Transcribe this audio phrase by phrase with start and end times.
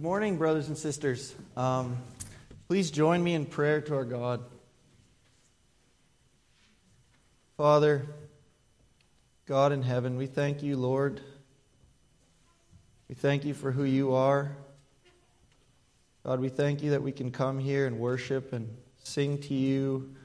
[0.00, 1.34] Good morning, brothers and sisters.
[1.58, 1.98] Um,
[2.68, 4.40] please join me in prayer to our God.
[7.58, 8.06] Father,
[9.44, 11.20] God in heaven, we thank you, Lord.
[13.10, 14.56] We thank you for who you are.
[16.24, 18.74] God, we thank you that we can come here and worship and
[19.04, 20.16] sing to you,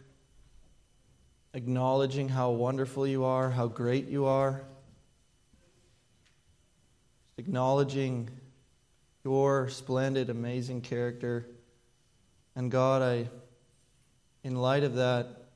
[1.53, 4.61] acknowledging how wonderful you are, how great you are,
[7.37, 8.29] acknowledging
[9.25, 11.47] your splendid, amazing character.
[12.55, 13.27] And God, I,
[14.43, 15.47] in light of that,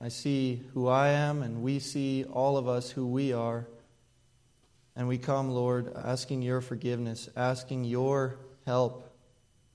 [0.00, 3.66] I see who I am, and we see all of us who we are.
[4.94, 9.12] And we come, Lord, asking your forgiveness, asking your help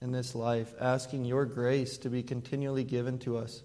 [0.02, 3.62] in this life, asking your grace to be continually given to us.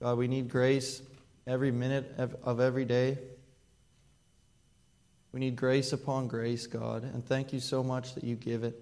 [0.00, 1.02] God, we need grace
[1.46, 3.18] every minute of every day.
[5.34, 8.80] We need grace upon grace, God, and thank you so much that you give it.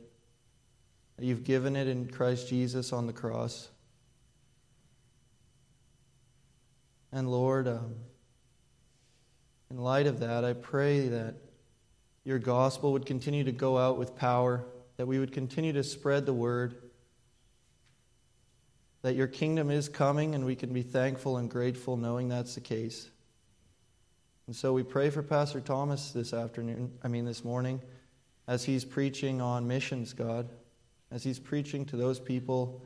[1.16, 3.70] That you've given it in Christ Jesus on the cross.
[7.10, 7.94] And Lord, um,
[9.70, 11.36] in light of that, I pray that
[12.22, 14.62] your gospel would continue to go out with power,
[14.98, 16.74] that we would continue to spread the word,
[19.00, 22.60] that your kingdom is coming, and we can be thankful and grateful knowing that's the
[22.60, 23.08] case.
[24.48, 27.80] And so we pray for Pastor Thomas this afternoon, I mean, this morning,
[28.48, 30.48] as he's preaching on missions, God,
[31.12, 32.82] as he's preaching to those people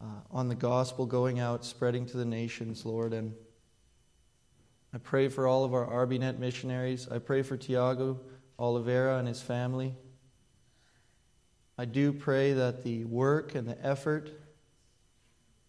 [0.00, 3.12] uh, on the gospel going out, spreading to the nations, Lord.
[3.12, 3.32] And
[4.92, 7.06] I pray for all of our RBNet missionaries.
[7.08, 8.18] I pray for Tiago
[8.58, 9.94] Oliveira and his family.
[11.78, 14.30] I do pray that the work and the effort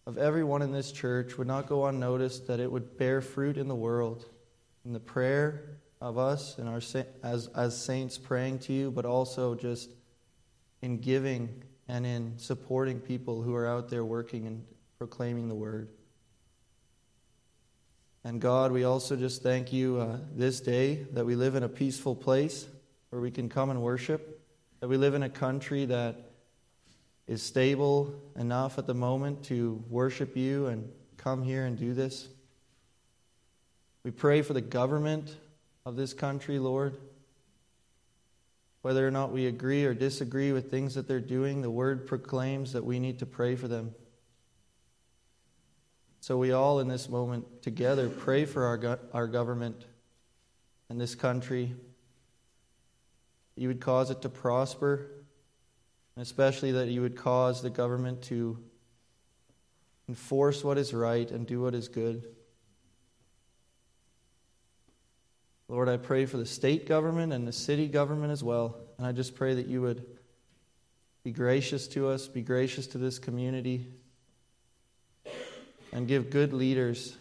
[0.07, 3.67] of everyone in this church would not go unnoticed, that it would bear fruit in
[3.67, 4.25] the world
[4.85, 6.81] in the prayer of us and our
[7.23, 9.91] as as saints praying to you, but also just
[10.81, 14.65] in giving and in supporting people who are out there working and
[14.97, 15.89] proclaiming the word.
[18.23, 21.69] And God, we also just thank you uh, this day that we live in a
[21.69, 22.67] peaceful place
[23.09, 24.41] where we can come and worship,
[24.79, 26.31] that we live in a country that
[27.27, 32.27] is stable enough at the moment to worship you and come here and do this.
[34.03, 35.35] We pray for the government
[35.85, 36.97] of this country, Lord.
[38.81, 42.73] Whether or not we agree or disagree with things that they're doing, the word proclaims
[42.73, 43.93] that we need to pray for them.
[46.19, 49.85] So we all in this moment together pray for our, go- our government
[50.89, 51.75] and this country.
[53.55, 55.07] You would cause it to prosper,
[56.15, 58.57] and especially that you would cause the government to
[60.09, 62.25] enforce what is right and do what is good.
[65.71, 68.75] Lord, I pray for the state government and the city government as well.
[68.97, 70.05] And I just pray that you would
[71.23, 73.87] be gracious to us, be gracious to this community,
[75.93, 77.15] and give good leaders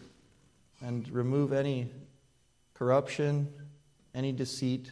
[0.81, 1.91] and remove any
[2.73, 3.47] corruption,
[4.13, 4.91] any deceit,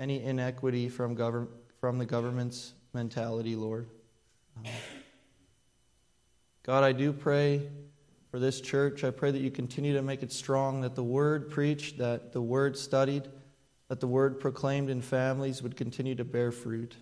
[0.00, 1.46] any inequity from, govern-
[1.78, 3.86] from the government's mentality, Lord.
[6.64, 7.68] God, I do pray
[8.30, 9.04] for this church.
[9.04, 12.42] I pray that you continue to make it strong, that the word preached, that the
[12.42, 13.28] word studied,
[13.88, 16.96] that the word proclaimed in families would continue to bear fruit,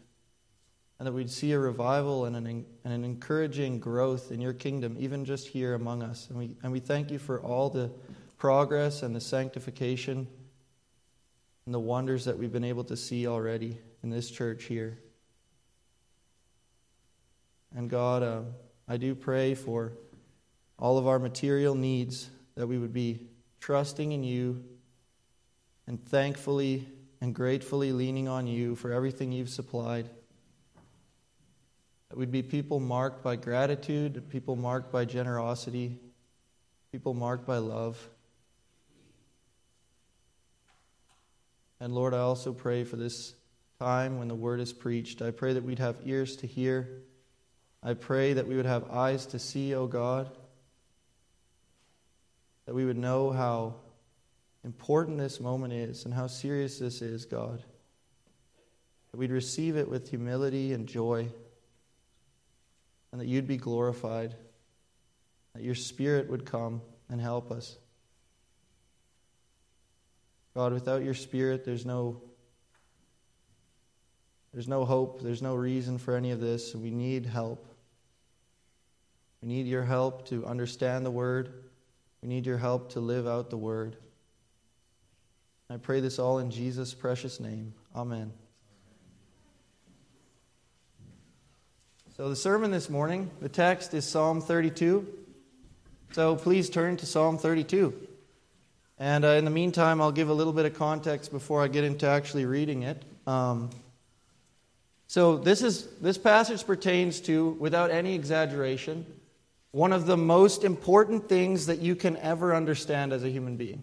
[0.99, 2.47] and that we'd see a revival and an,
[2.85, 6.29] and an encouraging growth in your kingdom, even just here among us.
[6.29, 7.91] And we, and we thank you for all the
[8.37, 10.27] progress and the sanctification
[11.67, 14.99] and the wonders that we've been able to see already in this church here.
[17.75, 18.43] And God, uh,
[18.87, 19.93] I do pray for
[20.79, 23.29] all of our material needs, that we would be
[23.61, 24.63] trusting in you
[25.87, 26.89] and thankfully
[27.21, 30.09] and gratefully leaning on you for everything you've supplied.
[32.09, 35.99] That we'd be people marked by gratitude, people marked by generosity,
[36.93, 38.09] people marked by love.
[41.81, 43.35] And Lord, I also pray for this
[43.79, 45.23] time when the word is preached.
[45.23, 47.03] I pray that we'd have ears to hear.
[47.83, 50.31] I pray that we would have eyes to see, O oh God
[52.67, 53.75] that we would know how
[54.65, 57.63] important this moment is and how serious this is, God.
[59.11, 61.29] That we'd receive it with humility and joy,
[63.13, 64.35] and that you'd be glorified,
[65.55, 67.77] that your Spirit would come and help us.
[70.55, 72.23] God, without your Spirit, there's no
[74.53, 77.67] there's no hope, there's no reason for any of this, we need help.
[79.43, 81.64] We need your help to understand the word
[82.25, 83.97] we need your help to live out the word.
[85.69, 87.75] I pray this all in Jesus' precious name.
[87.95, 88.33] Amen.
[92.17, 95.07] So, the sermon this morning, the text is Psalm 32.
[96.13, 97.93] So, please turn to Psalm 32.
[98.99, 101.85] And uh, in the meantime, I'll give a little bit of context before I get
[101.85, 103.03] into actually reading it.
[103.27, 103.69] Um,
[105.09, 109.05] so, this, is, this passage pertains to, without any exaggeration,
[109.75, 113.83] one of the most important things that you can ever understand as a human being.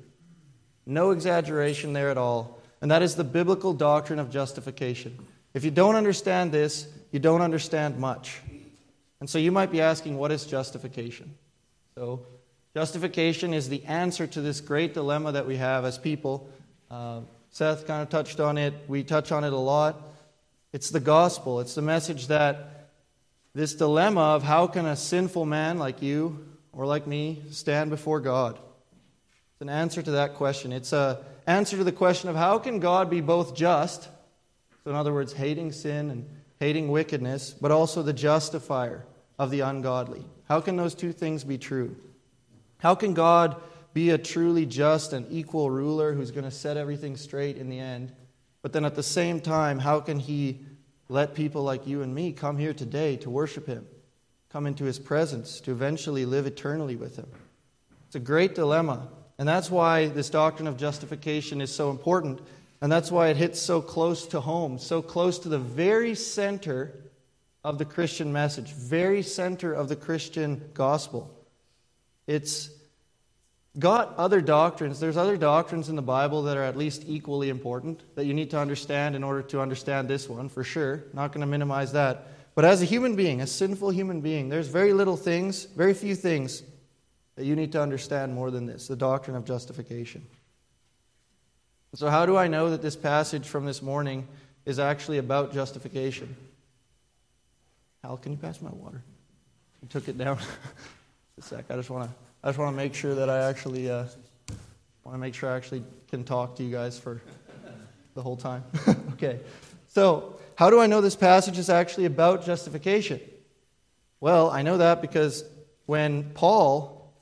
[0.85, 2.61] No exaggeration there at all.
[2.79, 5.19] And that is the biblical doctrine of justification.
[5.53, 8.39] If you don't understand this, you don't understand much.
[9.19, 11.35] And so you might be asking, what is justification?
[11.95, 12.25] So,
[12.73, 16.49] justification is the answer to this great dilemma that we have as people.
[16.89, 18.73] Uh, Seth kind of touched on it.
[18.87, 20.01] We touch on it a lot.
[20.71, 21.59] It's the gospel.
[21.59, 22.70] It's the message that
[23.53, 28.19] this dilemma of how can a sinful man like you or like me stand before
[28.19, 28.55] God?
[28.55, 30.71] It's an answer to that question.
[30.71, 34.03] It's an answer to the question of how can God be both just,
[34.83, 39.05] so in other words, hating sin and hating wickedness, but also the justifier
[39.37, 40.25] of the ungodly.
[40.47, 41.95] How can those two things be true?
[42.77, 43.61] How can God
[43.93, 47.79] be a truly just and equal ruler who's going to set everything straight in the
[47.79, 48.13] end?
[48.61, 50.61] But then at the same time, how can He
[51.11, 53.85] let people like you and me come here today to worship Him,
[54.49, 57.27] come into His presence, to eventually live eternally with Him?
[58.07, 59.09] It's a great dilemma.
[59.37, 62.41] And that's why this doctrine of justification is so important
[62.81, 66.91] and that's why it hits so close to home, so close to the very center
[67.63, 71.31] of the Christian message, very center of the Christian gospel.
[72.25, 72.71] It's
[73.79, 74.99] got other doctrines.
[74.99, 78.51] There's other doctrines in the Bible that are at least equally important that you need
[78.51, 81.05] to understand in order to understand this one, for sure.
[81.13, 82.27] Not going to minimize that.
[82.53, 86.15] But as a human being, a sinful human being, there's very little things, very few
[86.15, 86.63] things
[87.35, 90.25] that you need to understand more than this the doctrine of justification.
[91.93, 94.27] So, how do I know that this passage from this morning
[94.65, 96.35] is actually about justification?
[98.03, 99.01] Hal, can you pass my water?
[99.81, 100.37] You took it down.
[101.37, 101.65] a sec.
[101.69, 102.30] I just want to.
[102.43, 104.05] I just want to make sure that I actually uh,
[105.03, 107.21] want to make sure I actually can talk to you guys for
[108.15, 108.63] the whole time.
[109.13, 109.39] okay.
[109.89, 113.19] So, how do I know this passage is actually about justification?
[114.21, 115.43] Well, I know that because
[115.85, 117.13] when Paul,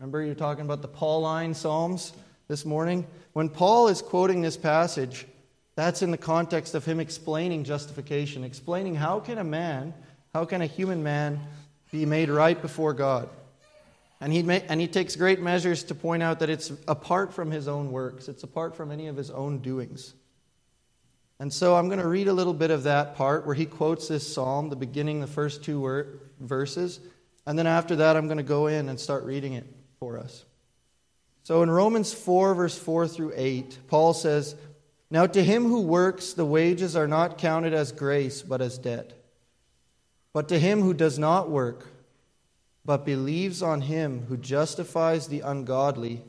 [0.00, 2.12] remember you're talking about the Pauline Psalms
[2.48, 3.06] this morning?
[3.34, 5.24] When Paul is quoting this passage,
[5.76, 9.94] that's in the context of him explaining justification, explaining how can a man,
[10.34, 11.38] how can a human man
[11.92, 13.28] be made right before God?
[14.20, 17.68] And he, and he takes great measures to point out that it's apart from his
[17.68, 20.14] own works, it's apart from any of his own doings.
[21.40, 24.08] And so I'm going to read a little bit of that part where he quotes
[24.08, 26.04] this psalm, the beginning, the first two
[26.40, 26.98] verses.
[27.46, 29.66] And then after that, I'm going to go in and start reading it
[30.00, 30.44] for us.
[31.44, 34.56] So in Romans 4, verse 4 through 8, Paul says,
[35.10, 39.12] Now to him who works, the wages are not counted as grace, but as debt.
[40.32, 41.86] But to him who does not work,
[42.88, 46.22] but believes on him who justifies the ungodly,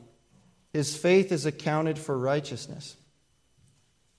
[0.74, 2.96] his faith is accounted for righteousness.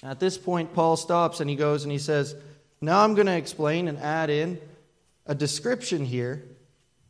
[0.02, 2.34] At this point, Paul stops and he goes and he says,
[2.82, 4.60] Now I'm going to explain and add in
[5.28, 6.44] a description here,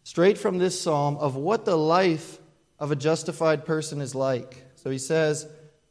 [0.03, 2.37] straight from this psalm, of what the life
[2.77, 4.61] of a justified person is like.
[4.75, 5.47] So he says,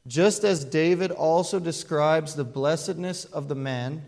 [0.06, 4.02] just as David also describes the blessedness of the man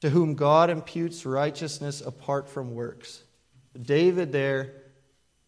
[0.00, 3.22] to whom God imputes righteousness apart from works.
[3.82, 4.74] David there,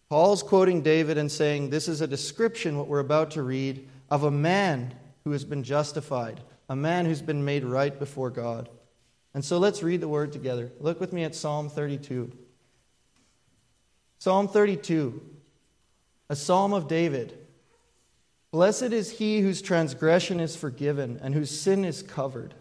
[0.09, 4.25] Paul's quoting David and saying, This is a description, what we're about to read, of
[4.25, 4.95] a man
[5.25, 8.69] who has been justified, a man who's been made right before God.
[9.35, 10.73] And so let's read the word together.
[10.81, 12.33] Look with me at Psalm 32.
[14.19, 15.23] Psalm 32
[16.31, 17.39] a psalm of David.
[18.51, 22.55] Blessed is he whose transgression is forgiven and whose sin is covered.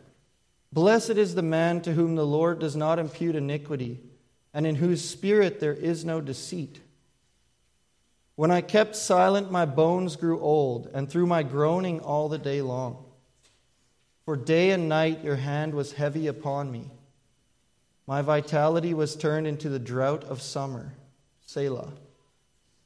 [0.71, 3.99] Blessed is the man to whom the Lord does not impute iniquity,
[4.57, 6.81] and in whose spirit there is no deceit.
[8.33, 12.63] When I kept silent, my bones grew old, and through my groaning all the day
[12.63, 13.05] long.
[14.25, 16.89] For day and night your hand was heavy upon me.
[18.07, 20.91] My vitality was turned into the drought of summer.
[21.45, 21.93] Selah.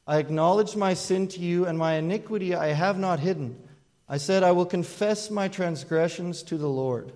[0.06, 3.58] I acknowledged my sin to you, and my iniquity I have not hidden.
[4.10, 7.14] I said, I will confess my transgressions to the Lord.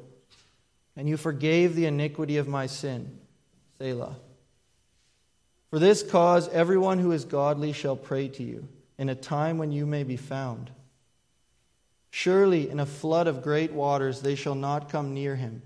[0.95, 3.19] And you forgave the iniquity of my sin.
[3.79, 4.15] Selah.
[5.75, 9.73] For this cause, everyone who is godly shall pray to you in a time when
[9.73, 10.71] you may be found.
[12.09, 15.61] Surely, in a flood of great waters, they shall not come near him.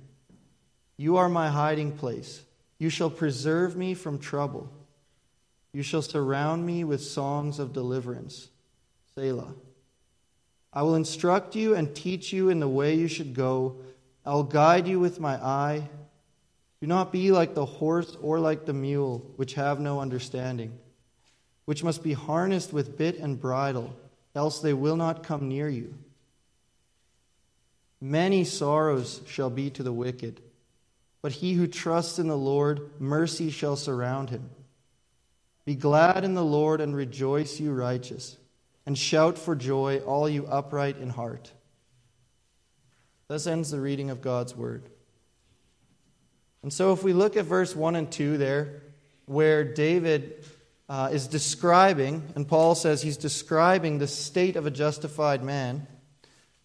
[0.97, 2.41] You are my hiding place.
[2.79, 4.71] You shall preserve me from trouble.
[5.73, 8.49] You shall surround me with songs of deliverance.
[9.13, 9.53] Selah.
[10.73, 13.75] I will instruct you and teach you in the way you should go.
[14.25, 15.87] I will guide you with my eye.
[16.81, 20.77] Do not be like the horse or like the mule, which have no understanding,
[21.65, 23.95] which must be harnessed with bit and bridle,
[24.33, 25.93] else they will not come near you.
[27.99, 30.41] Many sorrows shall be to the wicked,
[31.21, 34.49] but he who trusts in the Lord, mercy shall surround him.
[35.65, 38.37] Be glad in the Lord and rejoice, you righteous,
[38.85, 41.51] and shout for joy, all you upright in heart.
[43.27, 44.89] Thus ends the reading of God's word.
[46.61, 48.81] And so, if we look at verse 1 and 2 there,
[49.25, 50.45] where David
[50.89, 55.87] uh, is describing, and Paul says he's describing the state of a justified man,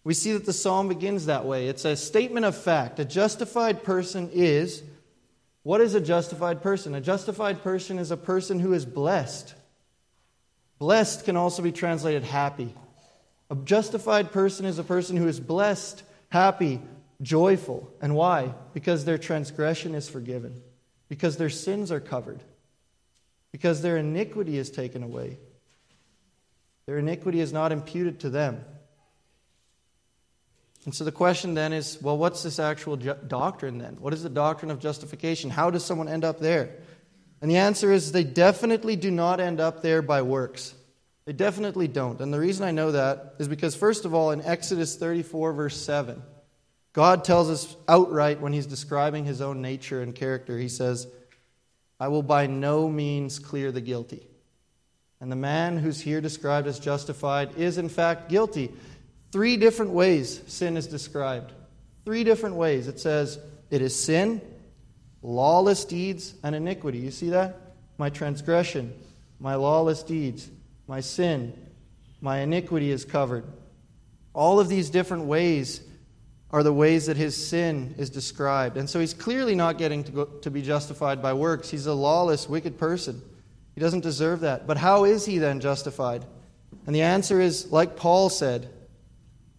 [0.02, 1.68] we see that the psalm begins that way.
[1.68, 2.98] It's a statement of fact.
[2.98, 4.82] A justified person is
[5.64, 6.94] what is a justified person?
[6.94, 9.54] A justified person is a person who is blessed.
[10.78, 12.74] Blessed can also be translated happy.
[13.50, 16.82] A justified person is a person who is blessed, happy,
[17.22, 17.92] joyful.
[18.00, 18.54] And why?
[18.72, 20.62] Because their transgression is forgiven,
[21.08, 22.42] because their sins are covered,
[23.52, 25.38] because their iniquity is taken away.
[26.86, 28.64] Their iniquity is not imputed to them.
[30.84, 33.96] And so the question then is well, what's this actual ju- doctrine then?
[34.00, 35.50] What is the doctrine of justification?
[35.50, 36.76] How does someone end up there?
[37.40, 40.74] And the answer is they definitely do not end up there by works.
[41.24, 42.20] They definitely don't.
[42.20, 45.76] And the reason I know that is because, first of all, in Exodus 34, verse
[45.76, 46.22] 7,
[46.94, 51.08] God tells us outright when he's describing his own nature and character, he says,
[51.98, 54.26] I will by no means clear the guilty.
[55.20, 58.72] And the man who's here described as justified is, in fact, guilty.
[59.32, 61.52] Three different ways sin is described.
[62.04, 62.86] Three different ways.
[62.86, 64.40] It says it is sin,
[65.20, 66.98] lawless deeds, and iniquity.
[66.98, 67.56] You see that?
[67.98, 68.94] My transgression,
[69.40, 70.48] my lawless deeds,
[70.86, 71.58] my sin,
[72.20, 73.44] my iniquity is covered.
[74.32, 75.80] All of these different ways
[76.54, 78.76] are the ways that his sin is described.
[78.76, 81.68] And so he's clearly not getting to, go, to be justified by works.
[81.68, 83.20] He's a lawless, wicked person.
[83.74, 84.64] He doesn't deserve that.
[84.64, 86.24] But how is he then justified?
[86.86, 88.68] And the answer is, like Paul said,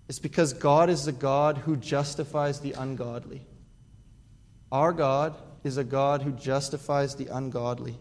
[0.07, 3.41] it's because God is the God who justifies the ungodly.
[4.71, 5.35] Our God
[5.65, 7.97] is a God who justifies the ungodly.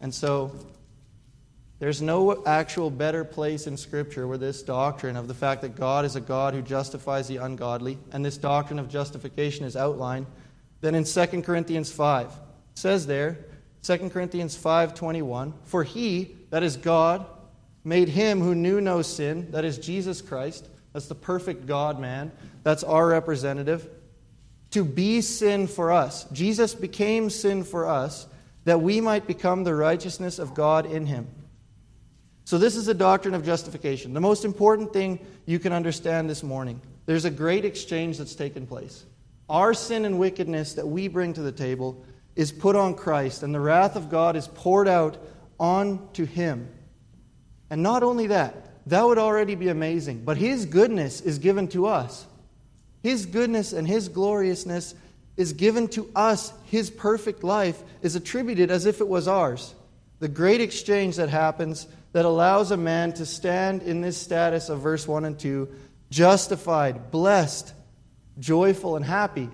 [0.00, 0.56] And so,
[1.80, 6.04] there's no actual better place in Scripture where this doctrine of the fact that God
[6.04, 10.26] is a God who justifies the ungodly and this doctrine of justification is outlined
[10.82, 12.26] than in 2 Corinthians 5.
[12.26, 12.32] It
[12.74, 13.38] says there,
[13.82, 17.24] 2 Corinthians 5:21, "For he, that is God,
[17.82, 22.30] made him who knew no sin, that is Jesus Christ, that's the perfect God man,
[22.62, 23.88] that's our representative,
[24.72, 26.26] to be sin for us.
[26.30, 28.26] Jesus became sin for us
[28.64, 31.26] that we might become the righteousness of God in him."
[32.50, 34.12] So, this is the doctrine of justification.
[34.12, 38.66] The most important thing you can understand this morning there's a great exchange that's taken
[38.66, 39.06] place.
[39.48, 42.04] Our sin and wickedness that we bring to the table
[42.34, 45.16] is put on Christ, and the wrath of God is poured out
[45.60, 46.68] onto him.
[47.70, 51.86] And not only that, that would already be amazing, but his goodness is given to
[51.86, 52.26] us.
[53.00, 54.96] His goodness and his gloriousness
[55.36, 56.52] is given to us.
[56.64, 59.72] His perfect life is attributed as if it was ours.
[60.18, 64.80] The great exchange that happens that allows a man to stand in this status of
[64.80, 65.68] verse 1 and 2,
[66.10, 67.72] justified, blessed,
[68.38, 69.48] joyful, and happy.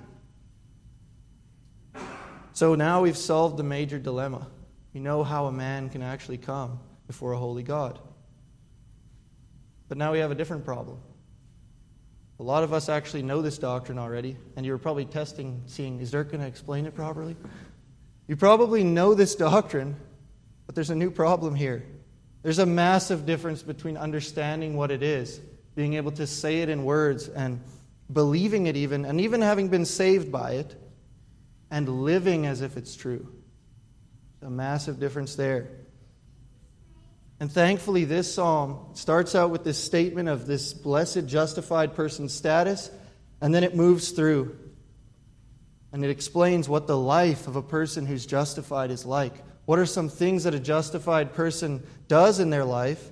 [2.53, 4.47] So now we've solved the major dilemma.
[4.95, 7.99] We know how a man can actually come before a holy God.
[9.89, 10.99] But now we have a different problem.
[12.39, 16.11] A lot of us actually know this doctrine already, and you're probably testing, seeing, is
[16.11, 17.37] Dirk going to explain it properly?
[18.27, 19.97] You probably know this doctrine,
[20.67, 21.85] but there's a new problem here.
[22.47, 25.41] There's a massive difference between understanding what it is,
[25.75, 27.61] being able to say it in words, and
[28.13, 30.81] believing it even, and even having been saved by it,
[31.73, 33.27] and living as if it's true.
[34.43, 35.71] A massive difference there.
[37.41, 42.93] And thankfully, this psalm starts out with this statement of this blessed, justified person's status,
[43.41, 44.57] and then it moves through.
[45.91, 49.35] And it explains what the life of a person who's justified is like.
[49.67, 53.11] What are some things that a justified person does in their life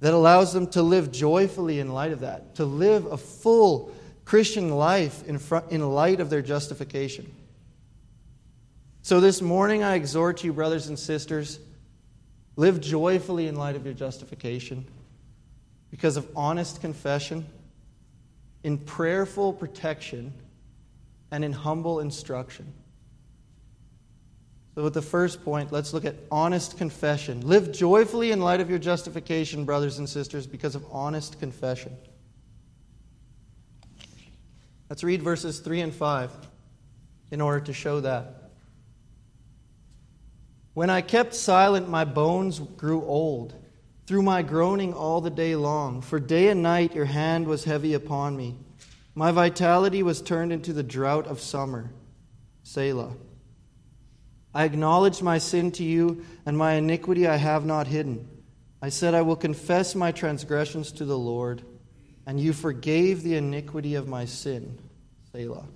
[0.00, 3.92] that allows them to live joyfully in light of that, to live a full
[4.24, 7.32] Christian life in, front, in light of their justification?
[9.02, 11.58] So this morning, I exhort you, brothers and sisters,
[12.56, 14.84] live joyfully in light of your justification
[15.90, 17.46] because of honest confession,
[18.62, 20.32] in prayerful protection,
[21.30, 22.72] and in humble instruction.
[24.74, 27.40] So, with the first point, let's look at honest confession.
[27.40, 31.96] Live joyfully in light of your justification, brothers and sisters, because of honest confession.
[34.88, 36.30] Let's read verses 3 and 5.
[37.32, 38.50] in order to show that.
[40.74, 43.54] When I kept silent, my bones grew old
[44.06, 46.02] through my groaning all the day long.
[46.02, 48.56] For day and night your hand was heavy upon me.
[49.14, 51.92] My vitality was turned into the drought of summer.
[52.64, 53.12] Selah.
[54.54, 58.28] I acknowledged my sin to you, and my iniquity I have not hidden.
[58.82, 61.62] I said, I will confess my transgressions to the Lord,
[62.26, 64.78] and you forgave the iniquity of my sin.
[65.32, 65.66] Selah.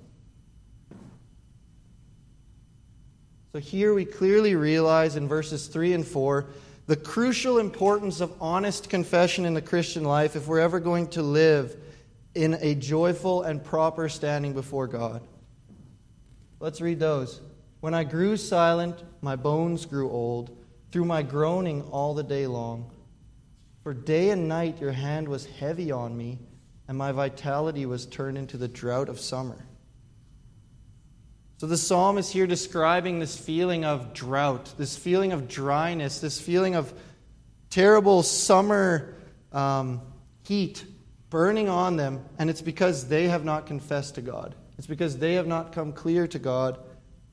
[3.53, 6.47] So here we clearly realize in verses 3 and 4
[6.87, 11.23] the crucial importance of honest confession in the Christian life if we're ever going to
[11.23, 11.77] live
[12.35, 15.23] in a joyful and proper standing before God.
[16.59, 17.41] Let's read those.
[17.85, 20.57] When I grew silent, my bones grew old,
[20.91, 22.91] through my groaning all the day long.
[23.83, 26.39] For day and night your hand was heavy on me,
[26.89, 29.67] and my vitality was turned into the drought of summer.
[31.59, 36.41] So the psalm is here describing this feeling of drought, this feeling of dryness, this
[36.41, 36.91] feeling of
[37.69, 39.15] terrible summer
[39.53, 40.01] um,
[40.43, 40.87] heat
[41.29, 44.55] burning on them, and it's because they have not confessed to God.
[44.79, 46.79] It's because they have not come clear to God.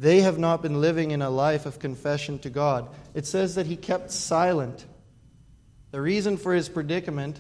[0.02, 2.90] They have not been living in a life of confession to God.
[3.14, 4.84] It says that he kept silent.
[5.92, 7.40] The reason for his predicament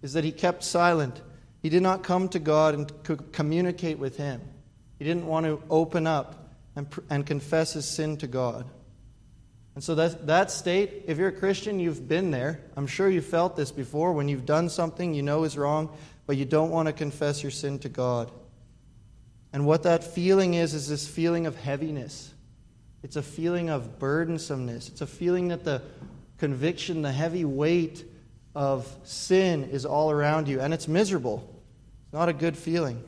[0.00, 1.20] is that he kept silent.
[1.60, 4.40] He did not come to God and communicate with him.
[4.98, 8.64] He didn't want to open up and, and confess his sin to God.
[9.74, 12.62] And so that, that state, if you're a Christian, you've been there.
[12.74, 15.94] I'm sure you felt this before when you've done something you know is wrong,
[16.26, 18.30] but you don't want to confess your sin to God.
[19.52, 22.34] And what that feeling is, is this feeling of heaviness.
[23.02, 24.88] It's a feeling of burdensomeness.
[24.88, 25.82] It's a feeling that the
[26.38, 28.04] conviction, the heavy weight
[28.54, 31.62] of sin is all around you, and it's miserable.
[32.04, 33.02] It's not a good feeling.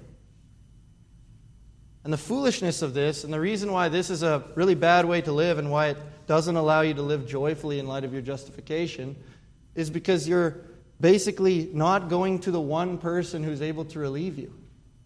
[2.04, 5.20] And the foolishness of this, and the reason why this is a really bad way
[5.20, 8.22] to live and why it doesn't allow you to live joyfully in light of your
[8.22, 9.16] justification,
[9.74, 10.56] is because you're
[11.00, 14.54] basically not going to the one person who's able to relieve you.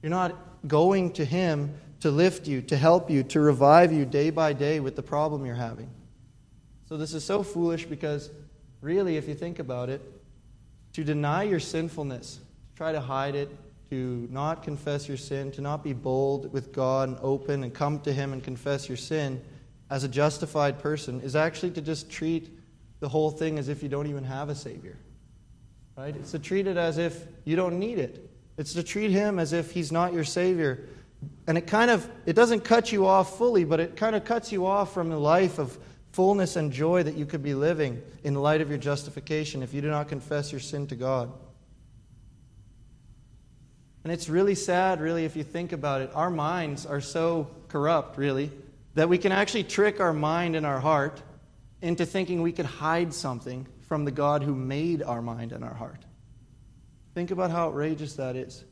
[0.03, 4.31] You're not going to him to lift you, to help you, to revive you day
[4.31, 5.88] by day with the problem you're having.
[6.87, 8.31] So this is so foolish because,
[8.81, 10.03] really, if you think about it,
[10.92, 13.48] to deny your sinfulness, to try to hide it,
[13.90, 18.00] to not confess your sin, to not be bold with God and open and come
[18.00, 19.40] to Him and confess your sin
[19.90, 22.50] as a justified person is actually to just treat
[23.00, 24.96] the whole thing as if you don't even have a Savior.
[25.96, 26.14] Right?
[26.16, 28.31] It's to treat it as if you don't need it.
[28.57, 30.87] It's to treat Him as if He's not your Savior.
[31.47, 34.53] And it kind of, it doesn't cut you off fully, but it kind of cuts
[34.53, 35.79] you off from the life of
[36.12, 39.81] fullness and joy that you could be living in light of your justification if you
[39.81, 41.33] do not confess your sin to God.
[44.05, 46.11] And it's really sad, really, if you think about it.
[46.14, 48.53] Our minds are so corrupt, really,
[48.95, 51.23] that we can actually trick our mind and our heart
[51.81, 55.75] into thinking we could hide something from the God who made our mind and our
[55.75, 56.04] heart.
[57.14, 58.64] Think about how outrageous that is.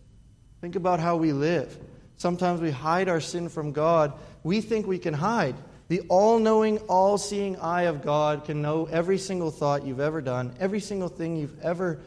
[0.61, 1.77] Think about how we live.
[2.17, 4.13] Sometimes we hide our sin from God.
[4.43, 5.55] We think we can hide.
[5.89, 10.21] The all knowing, all seeing eye of God can know every single thought you've ever
[10.21, 12.01] done, every single thing you've ever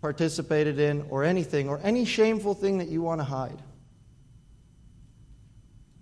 [0.00, 3.62] participated in, or anything, or any shameful thing that you want to hide.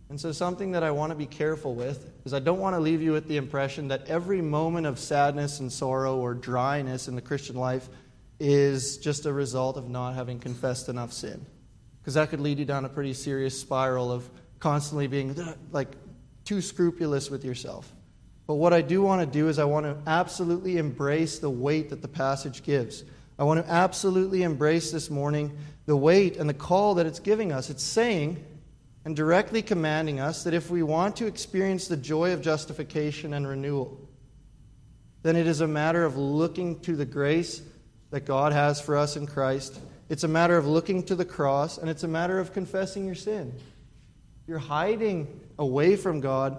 [0.09, 2.81] And so, something that I want to be careful with is I don't want to
[2.81, 7.17] leave you with the impression that every moment of sadness and sorrow or dryness in
[7.17, 7.89] the Christian life
[8.39, 11.47] is just a result of not having confessed enough sin.
[12.01, 14.29] Because that could lead you down a pretty serious spiral of
[14.61, 15.37] constantly being
[15.73, 15.89] like
[16.45, 17.93] too scrupulous with yourself.
[18.47, 21.91] But what I do want to do is I want to absolutely embrace the weight
[21.91, 23.05] that the passage gives.
[23.39, 27.53] I want to absolutely embrace this morning the weight and the call that it's giving
[27.53, 27.71] us.
[27.71, 28.43] It's saying
[29.05, 33.47] and directly commanding us that if we want to experience the joy of justification and
[33.47, 34.01] renewal,
[35.23, 37.63] then it is a matter of looking to the grace
[38.11, 39.81] that God has for us in Christ.
[40.09, 43.15] It's a matter of looking to the cross, and it's a matter of confessing your
[43.15, 43.55] sin.
[44.47, 46.59] You're hiding away from God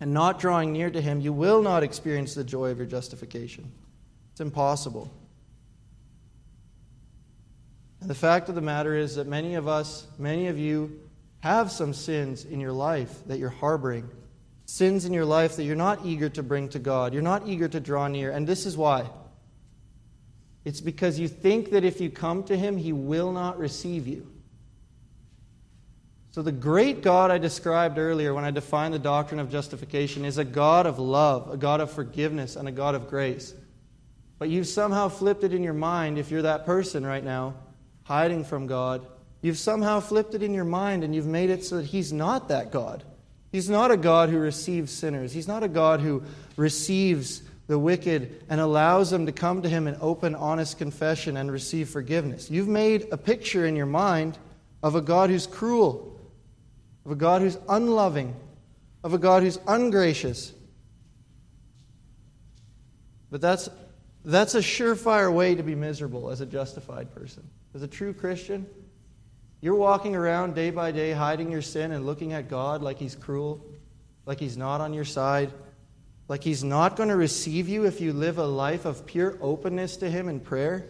[0.00, 3.72] and not drawing near to Him, you will not experience the joy of your justification.
[4.32, 5.10] It's impossible.
[8.00, 11.00] And the fact of the matter is that many of us, many of you,
[11.40, 14.08] have some sins in your life that you're harboring.
[14.66, 17.14] Sins in your life that you're not eager to bring to God.
[17.14, 18.32] You're not eager to draw near.
[18.32, 19.08] And this is why.
[20.66, 24.26] It's because you think that if you come to Him, He will not receive you.
[26.32, 30.38] So, the great God I described earlier when I defined the doctrine of justification is
[30.38, 33.54] a God of love, a God of forgiveness, and a God of grace.
[34.40, 37.54] But you've somehow flipped it in your mind, if you're that person right now,
[38.02, 39.06] hiding from God.
[39.42, 42.48] You've somehow flipped it in your mind and you've made it so that He's not
[42.48, 43.04] that God.
[43.52, 45.32] He's not a God who receives sinners.
[45.32, 46.24] He's not a God who
[46.56, 51.50] receives the wicked and allows them to come to him in open, honest confession and
[51.50, 52.50] receive forgiveness.
[52.50, 54.38] You've made a picture in your mind
[54.82, 56.20] of a God who's cruel,
[57.04, 58.36] of a God who's unloving,
[59.02, 60.52] of a God who's ungracious.
[63.30, 63.68] But that's,
[64.24, 67.48] that's a surefire way to be miserable as a justified person.
[67.74, 68.66] As a true Christian,
[69.60, 73.16] you're walking around day by day hiding your sin and looking at God like He's
[73.16, 73.64] cruel,
[74.24, 75.52] like He's not on your side
[76.28, 79.96] like He's not going to receive you if you live a life of pure openness
[79.98, 80.86] to Him in prayer?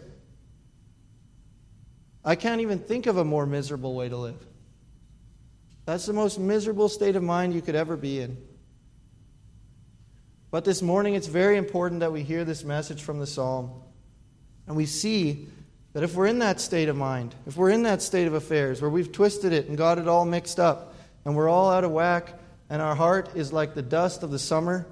[2.23, 4.45] I can't even think of a more miserable way to live.
[5.85, 8.37] That's the most miserable state of mind you could ever be in.
[10.51, 13.71] But this morning, it's very important that we hear this message from the psalm.
[14.65, 15.47] And we see
[15.93, 18.81] that if we're in that state of mind, if we're in that state of affairs
[18.81, 21.91] where we've twisted it and got it all mixed up, and we're all out of
[21.91, 22.33] whack,
[22.69, 24.85] and our heart is like the dust of the summer,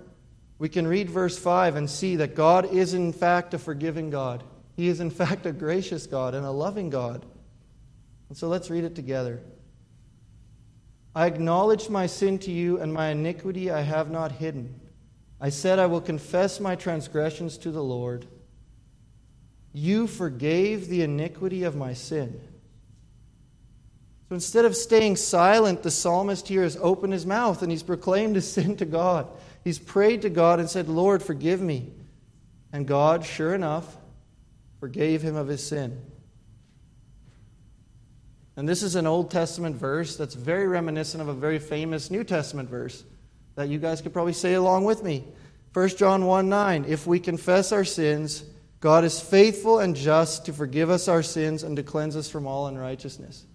[0.57, 4.43] we can read verse 5 and see that God is, in fact, a forgiving God.
[4.75, 7.25] He is, in fact, a gracious God and a loving God.
[8.29, 9.41] And so let's read it together.
[11.13, 14.79] I acknowledged my sin to you, and my iniquity I have not hidden.
[15.39, 18.25] I said, I will confess my transgressions to the Lord.
[19.73, 22.39] You forgave the iniquity of my sin.
[24.27, 28.35] So instead of staying silent, the psalmist here has opened his mouth and he's proclaimed
[28.35, 29.27] his sin to God.
[29.65, 31.91] He's prayed to God and said, Lord, forgive me.
[32.71, 33.97] And God, sure enough,
[34.80, 35.99] forgave him of his sin.
[38.56, 42.23] And this is an Old Testament verse that's very reminiscent of a very famous New
[42.23, 43.04] Testament verse
[43.56, 45.25] that you guys could probably say along with me.
[45.73, 46.86] 1 John 1 9.
[46.88, 48.43] If we confess our sins,
[48.82, 52.45] God is faithful and just to forgive us our sins and to cleanse us from
[52.45, 53.45] all unrighteousness.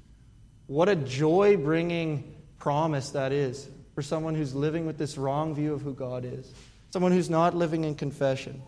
[0.67, 5.73] What a joy bringing promise that is for someone who's living with this wrong view
[5.73, 6.53] of who God is,
[6.91, 8.63] someone who's not living in confession.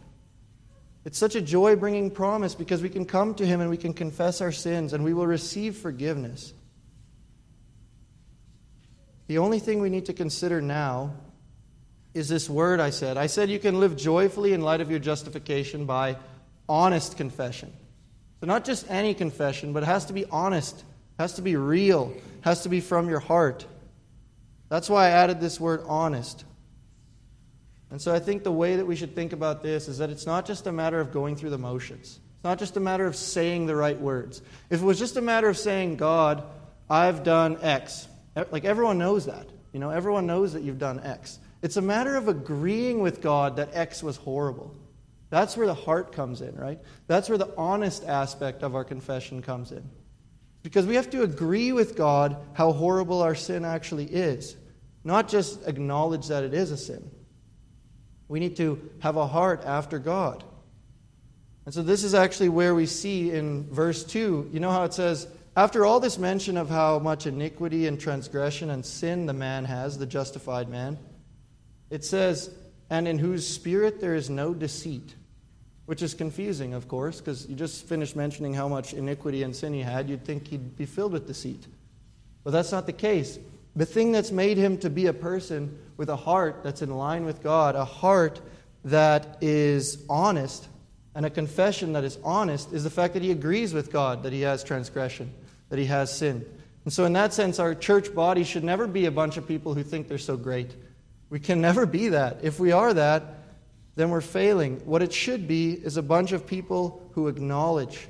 [1.05, 3.93] It's such a joy bringing promise because we can come to Him and we can
[3.93, 6.53] confess our sins and we will receive forgiveness.
[9.27, 11.15] The only thing we need to consider now
[12.15, 13.17] is this word I said.
[13.17, 16.17] I said you can live joyfully in light of your justification by
[16.69, 17.73] honest confession.
[18.41, 20.85] So, not just any confession, but it has to be honest,
[21.19, 23.65] has to be real, has to be from your heart.
[24.73, 26.47] That's why I added this word honest.
[27.91, 30.25] And so I think the way that we should think about this is that it's
[30.25, 32.19] not just a matter of going through the motions.
[32.37, 34.41] It's not just a matter of saying the right words.
[34.71, 36.43] If it was just a matter of saying, God,
[36.89, 38.09] I've done X,
[38.51, 39.47] like everyone knows that.
[39.75, 41.39] You know, everyone knows that you've done X.
[41.61, 44.75] It's a matter of agreeing with God that X was horrible.
[45.29, 46.81] That's where the heart comes in, right?
[47.09, 49.87] That's where the honest aspect of our confession comes in.
[50.63, 54.57] Because we have to agree with God how horrible our sin actually is.
[55.05, 57.11] Not just acknowledge that it is a sin.
[58.29, 60.45] We need to have a heart after God.
[61.65, 64.95] And so this is actually where we see in verse 2, you know how it
[64.95, 69.65] says, after all this mention of how much iniquity and transgression and sin the man
[69.65, 70.99] has, the justified man,
[71.91, 72.51] it says,
[72.89, 75.15] and in whose spirit there is no deceit.
[75.85, 79.75] Which is confusing, of course, because you just finished mentioning how much iniquity and sin
[79.75, 80.09] he had.
[80.09, 81.67] You'd think he'd be filled with deceit.
[82.45, 83.39] But that's not the case.
[83.75, 87.25] The thing that's made him to be a person with a heart that's in line
[87.25, 88.41] with God, a heart
[88.85, 90.69] that is honest,
[91.15, 94.33] and a confession that is honest, is the fact that he agrees with God that
[94.33, 95.33] he has transgression,
[95.71, 96.45] that he has sin.
[96.85, 99.75] And so, in that sense, our church body should never be a bunch of people
[99.75, 100.75] who think they're so great.
[101.31, 102.39] We can never be that.
[102.43, 103.23] If we are that,
[103.95, 104.81] then we're failing.
[104.85, 108.09] What it should be is a bunch of people who acknowledge,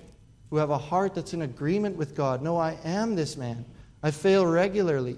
[0.50, 2.42] who have a heart that's in agreement with God.
[2.42, 3.64] No, I am this man.
[4.02, 5.16] I fail regularly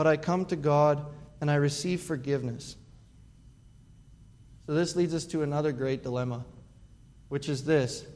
[0.00, 1.04] but I come to God
[1.42, 2.74] and I receive forgiveness.
[4.66, 6.46] So this leads us to another great dilemma,
[7.28, 8.06] which is this.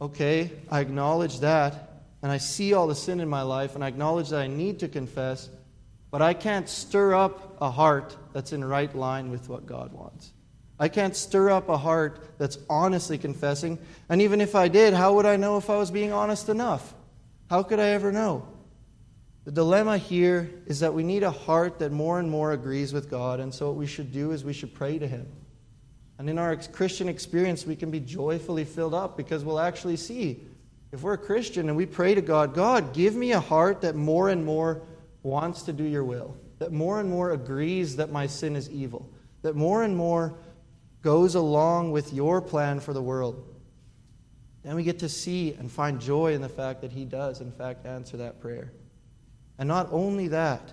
[0.00, 3.86] Okay, I acknowledge that, and I see all the sin in my life, and I
[3.86, 5.48] acknowledge that I need to confess,
[6.10, 10.32] but I can't stir up a heart that's in right line with what God wants.
[10.80, 13.78] I can't stir up a heart that's honestly confessing.
[14.08, 16.92] And even if I did, how would I know if I was being honest enough?
[17.48, 18.48] How could I ever know?
[19.48, 23.08] The dilemma here is that we need a heart that more and more agrees with
[23.08, 25.26] God, and so what we should do is we should pray to Him.
[26.18, 30.42] And in our Christian experience, we can be joyfully filled up because we'll actually see
[30.92, 33.94] if we're a Christian and we pray to God, God, give me a heart that
[33.94, 34.82] more and more
[35.22, 39.10] wants to do your will, that more and more agrees that my sin is evil,
[39.40, 40.34] that more and more
[41.00, 43.42] goes along with your plan for the world.
[44.62, 47.50] Then we get to see and find joy in the fact that He does, in
[47.50, 48.72] fact, answer that prayer.
[49.58, 50.72] And not only that,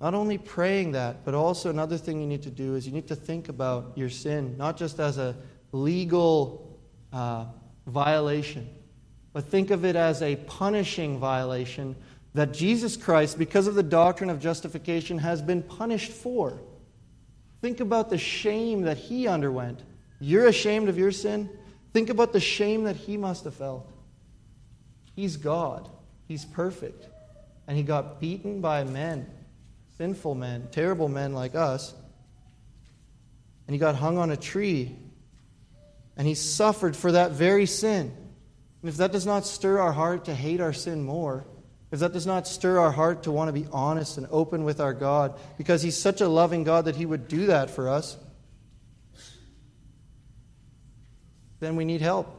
[0.00, 3.08] Not only praying that, but also another thing you need to do is you need
[3.08, 5.34] to think about your sin, not just as a
[5.72, 6.78] legal
[7.12, 7.46] uh,
[7.86, 8.68] violation,
[9.32, 11.96] but think of it as a punishing violation
[12.34, 16.60] that Jesus Christ, because of the doctrine of justification, has been punished for.
[17.62, 19.80] Think about the shame that he underwent.
[20.20, 21.48] You're ashamed of your sin?
[21.94, 23.90] Think about the shame that he must have felt.
[25.14, 25.88] He's God,
[26.28, 27.08] he's perfect.
[27.66, 29.28] And he got beaten by men,
[29.96, 31.94] sinful men, terrible men like us.
[33.66, 34.96] And he got hung on a tree.
[36.16, 38.12] And he suffered for that very sin.
[38.82, 41.44] And if that does not stir our heart to hate our sin more,
[41.90, 44.80] if that does not stir our heart to want to be honest and open with
[44.80, 48.16] our God, because He's such a loving God that He would do that for us,
[51.60, 52.32] then we need help.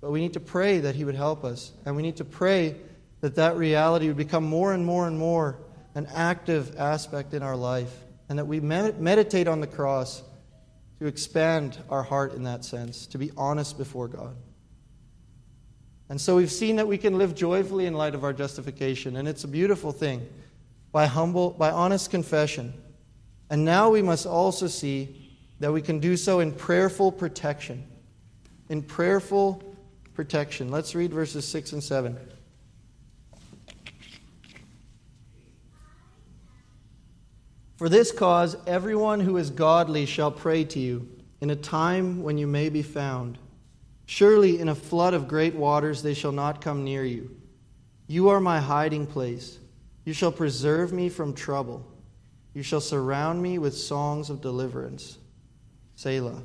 [0.00, 1.72] But we need to pray that He would help us.
[1.86, 2.76] And we need to pray
[3.24, 5.56] that that reality would become more and more and more
[5.94, 7.90] an active aspect in our life.
[8.28, 10.22] And that we meditate on the cross
[10.98, 14.36] to expand our heart in that sense, to be honest before God.
[16.10, 19.26] And so we've seen that we can live joyfully in light of our justification, and
[19.26, 20.28] it's a beautiful thing
[20.92, 22.74] by humble, by honest confession.
[23.48, 27.86] And now we must also see that we can do so in prayerful protection.
[28.68, 29.62] In prayerful
[30.12, 30.70] protection.
[30.70, 32.18] Let's read verses 6 and 7.
[37.84, 41.06] For this cause, everyone who is godly shall pray to you
[41.42, 43.36] in a time when you may be found.
[44.06, 47.36] Surely in a flood of great waters they shall not come near you.
[48.06, 49.58] You are my hiding place.
[50.06, 51.86] You shall preserve me from trouble.
[52.54, 55.18] You shall surround me with songs of deliverance.
[55.94, 56.42] Selah.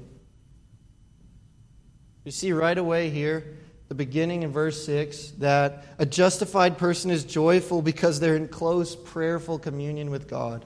[2.26, 3.56] You see right away here,
[3.88, 8.94] the beginning in verse 6, that a justified person is joyful because they're in close
[8.94, 10.66] prayerful communion with God.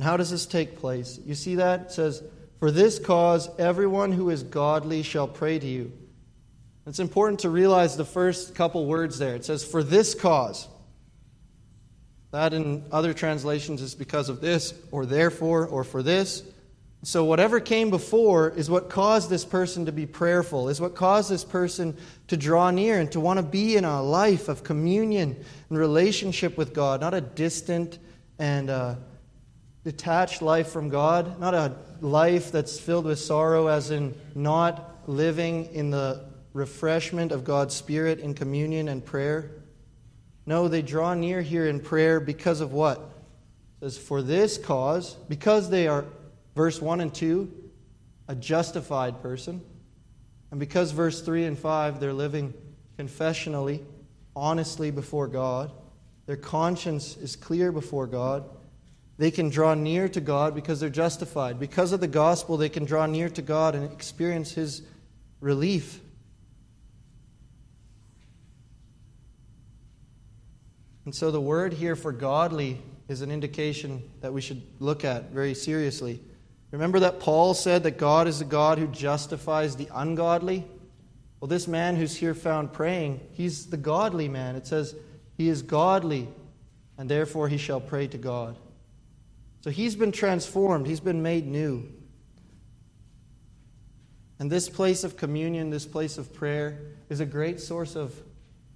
[0.00, 1.20] And how does this take place?
[1.26, 1.80] You see that?
[1.82, 2.22] It says,
[2.58, 5.92] for this cause, everyone who is godly shall pray to you.
[6.86, 9.34] It's important to realize the first couple words there.
[9.34, 10.68] It says, For this cause.
[12.30, 16.44] That in other translations is because of this, or therefore, or for this.
[17.02, 21.30] So, whatever came before is what caused this person to be prayerful, is what caused
[21.30, 21.94] this person
[22.28, 26.56] to draw near and to want to be in a life of communion and relationship
[26.56, 27.98] with God, not a distant
[28.38, 28.94] and uh,
[29.84, 35.66] detached life from God, not a life that's filled with sorrow, as in not living
[35.72, 39.50] in the refreshment of God's Spirit in communion and prayer.
[40.46, 42.98] No, they draw near here in prayer because of what?
[42.98, 46.04] It says, For this cause, because they are,
[46.54, 47.70] verse 1 and 2,
[48.28, 49.62] a justified person,
[50.50, 52.52] and because verse 3 and 5, they're living
[52.98, 53.82] confessionally,
[54.34, 55.72] honestly before God,
[56.26, 58.44] their conscience is clear before God
[59.20, 61.60] they can draw near to God because they're justified.
[61.60, 64.80] Because of the gospel, they can draw near to God and experience His
[65.40, 66.00] relief.
[71.04, 75.32] And so the word here for godly is an indication that we should look at
[75.32, 76.22] very seriously.
[76.70, 80.64] Remember that Paul said that God is a God who justifies the ungodly?
[81.40, 84.56] Well, this man who's here found praying, he's the godly man.
[84.56, 84.94] It says,
[85.36, 86.26] He is godly,
[86.96, 88.56] and therefore he shall pray to God.
[89.60, 91.88] So he's been transformed, he's been made new.
[94.38, 98.14] And this place of communion, this place of prayer, is a great source of,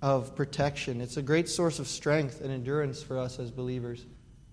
[0.03, 1.01] of protection.
[1.01, 4.05] It's a great source of strength and endurance for us as believers.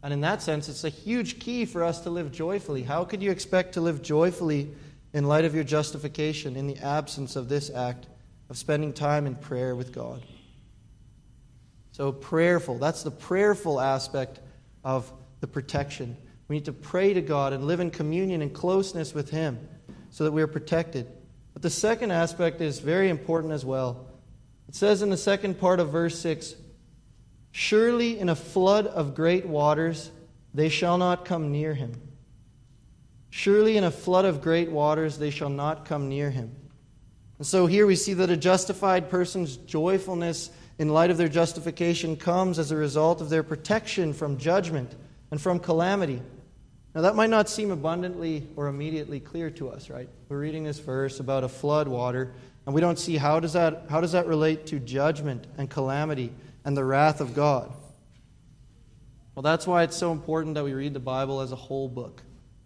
[0.04, 2.84] And in that sense, it's a huge key for us to live joyfully.
[2.84, 4.72] How could you expect to live joyfully
[5.14, 8.08] in light of your justification in the absence of this act
[8.50, 10.26] of spending time in prayer with God?
[11.92, 12.78] So, prayerful.
[12.78, 14.40] That's the prayerful aspect
[14.84, 15.12] of
[15.42, 16.16] the protection.
[16.48, 19.60] We need to pray to God and live in communion and closeness with Him
[20.10, 21.08] so that we are protected.
[21.54, 24.08] But the second aspect is very important as well.
[24.70, 26.56] It says in the second part of verse 6
[27.52, 30.12] Surely in a flood of great waters
[30.54, 31.94] they shall not come near him.
[33.30, 36.56] Surely in a flood of great waters they shall not come near him.
[37.38, 42.16] And so here we see that a justified person's joyfulness in light of their justification
[42.16, 44.96] comes as a result of their protection from judgment
[45.32, 46.22] and from calamity.
[46.94, 50.10] Now, that might not seem abundantly or immediately clear to us, right?
[50.28, 52.34] We're reading this verse about a flood water,
[52.66, 56.34] and we don't see how does that, how does that relate to judgment and calamity
[56.66, 57.72] and the wrath of God.
[59.34, 62.22] Well, that's why it's so important that we read the Bible as a whole book.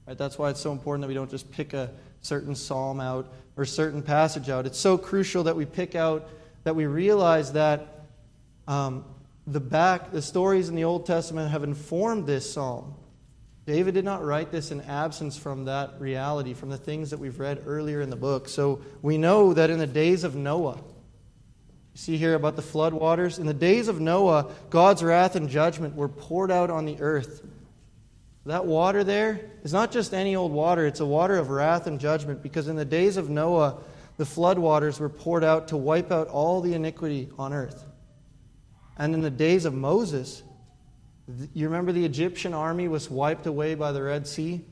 [0.08, 0.18] Right?
[0.18, 3.66] That's why it's so important that we don't just pick a certain psalm out or
[3.66, 4.66] certain passage out.
[4.66, 6.28] It's so crucial that we pick out,
[6.64, 8.08] that we realize that
[8.68, 9.06] um,
[9.48, 12.96] the back, the stories in the Old Testament have informed this psalm.
[13.66, 17.40] David did not write this in absence from that reality, from the things that we've
[17.40, 18.48] read earlier in the book.
[18.48, 22.94] So we know that in the days of Noah, you see here about the flood
[22.94, 27.00] waters, in the days of Noah, God's wrath and judgment were poured out on the
[27.00, 27.44] earth.
[28.46, 32.00] That water there is not just any old water, it's a water of wrath and
[32.00, 33.78] judgment because in the days of Noah,
[34.18, 37.84] the flood waters were poured out to wipe out all the iniquity on earth.
[38.98, 40.44] And in the days of Moses,
[41.54, 44.64] you remember the Egyptian army was wiped away by the Red Sea?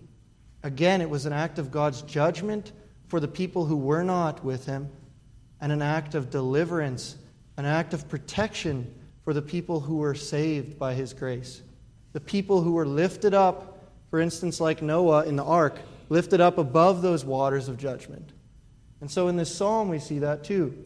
[0.62, 2.72] Again, it was an act of God's judgment
[3.08, 4.90] for the people who were not with him,
[5.60, 7.18] and an act of deliverance,
[7.58, 11.62] an act of protection for the people who were saved by his grace.
[12.14, 16.58] The people who were lifted up, for instance, like Noah in the ark, lifted up
[16.58, 18.32] above those waters of judgment.
[19.02, 20.78] And so in this psalm, we see that too.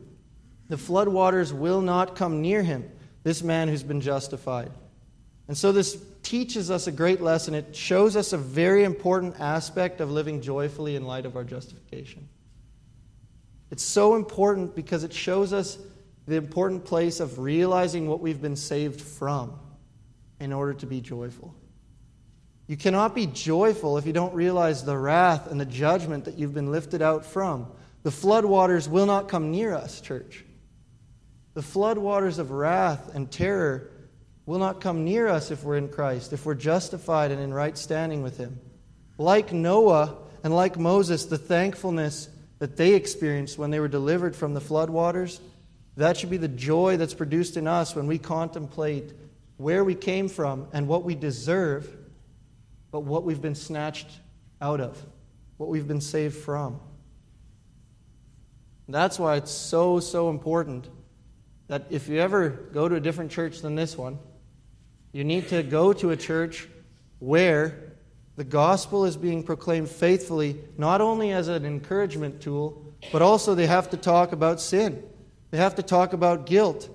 [0.70, 2.90] The flood waters will not come near him
[3.28, 4.72] this man who's been justified.
[5.50, 7.54] And so this teaches us a great lesson.
[7.54, 12.30] It shows us a very important aspect of living joyfully in light of our justification.
[13.70, 15.78] It's so important because it shows us
[16.26, 19.60] the important place of realizing what we've been saved from
[20.40, 21.54] in order to be joyful.
[22.68, 26.54] You cannot be joyful if you don't realize the wrath and the judgment that you've
[26.54, 27.68] been lifted out from.
[28.04, 30.46] The floodwaters will not come near us, church.
[31.58, 33.90] The floodwaters of wrath and terror
[34.46, 37.76] will not come near us if we're in Christ, if we're justified and in right
[37.76, 38.60] standing with Him.
[39.18, 44.54] Like Noah and like Moses, the thankfulness that they experienced when they were delivered from
[44.54, 45.40] the floodwaters,
[45.96, 49.14] that should be the joy that's produced in us when we contemplate
[49.56, 51.92] where we came from and what we deserve,
[52.92, 54.12] but what we've been snatched
[54.62, 55.04] out of,
[55.58, 56.80] what we've been saved from.
[58.88, 60.88] That's why it's so, so important
[61.68, 64.20] that if you ever go to a different church than this one,
[65.12, 66.68] you need to go to a church
[67.20, 67.94] where
[68.36, 73.68] the gospel is being proclaimed faithfully, not only as an encouragement tool, but also they
[73.68, 75.04] have to talk about sin.
[75.50, 76.90] They have to talk about guilt.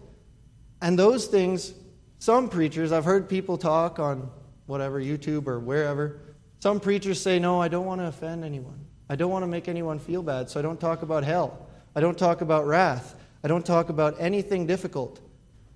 [0.80, 1.74] And those things,
[2.18, 4.30] some preachers, I've heard people talk on
[4.66, 6.20] whatever, YouTube or wherever,
[6.60, 8.84] some preachers say, No, I don't want to offend anyone.
[9.08, 11.66] I don't want to make anyone feel bad, so I don't talk about hell.
[11.94, 13.16] I don't talk about wrath.
[13.44, 15.20] I don't talk about anything difficult.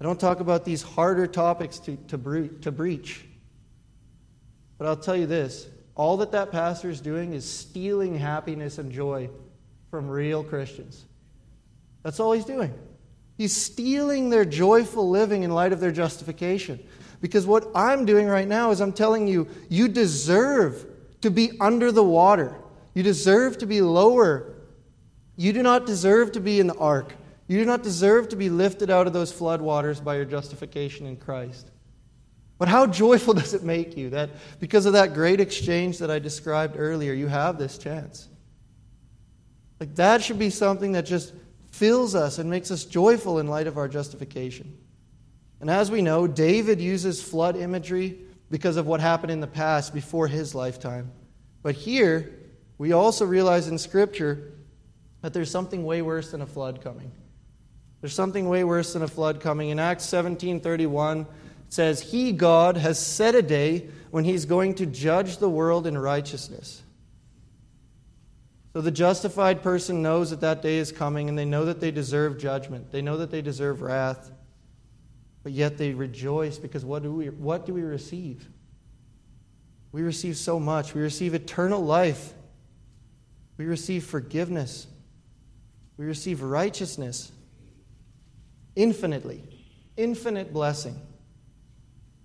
[0.00, 3.24] I don't talk about these harder topics to, to, bre- to breach.
[4.78, 8.92] But I'll tell you this all that that pastor is doing is stealing happiness and
[8.92, 9.30] joy
[9.90, 11.04] from real Christians.
[12.02, 12.72] That's all he's doing.
[13.38, 16.78] He's stealing their joyful living in light of their justification.
[17.20, 20.86] Because what I'm doing right now is I'm telling you, you deserve
[21.22, 22.54] to be under the water.
[22.94, 24.54] You deserve to be lower.
[25.36, 27.14] You do not deserve to be in the ark.
[27.48, 31.16] You do not deserve to be lifted out of those floodwaters by your justification in
[31.16, 31.70] Christ.
[32.58, 34.30] But how joyful does it make you that
[34.60, 38.28] because of that great exchange that I described earlier, you have this chance?
[39.78, 41.34] Like that should be something that just
[41.70, 44.76] fills us and makes us joyful in light of our justification.
[45.60, 48.18] And as we know, David uses flood imagery
[48.50, 51.10] because of what happened in the past before his lifetime.
[51.62, 52.32] But here,
[52.78, 54.52] we also realize in Scripture
[55.22, 57.10] that there's something way worse than a flood coming.
[58.06, 59.70] There's something way worse than a flood coming.
[59.70, 61.26] In Acts 17:31 it
[61.70, 65.98] says, "He God has set a day when he's going to judge the world in
[65.98, 66.84] righteousness."
[68.72, 71.90] So the justified person knows that that day is coming and they know that they
[71.90, 72.92] deserve judgment.
[72.92, 74.30] They know that they deserve wrath.
[75.42, 78.48] But yet they rejoice because what do we what do we receive?
[79.90, 80.94] We receive so much.
[80.94, 82.34] We receive eternal life.
[83.56, 84.86] We receive forgiveness.
[85.96, 87.32] We receive righteousness
[88.76, 89.42] infinitely,
[89.96, 91.00] infinite blessing.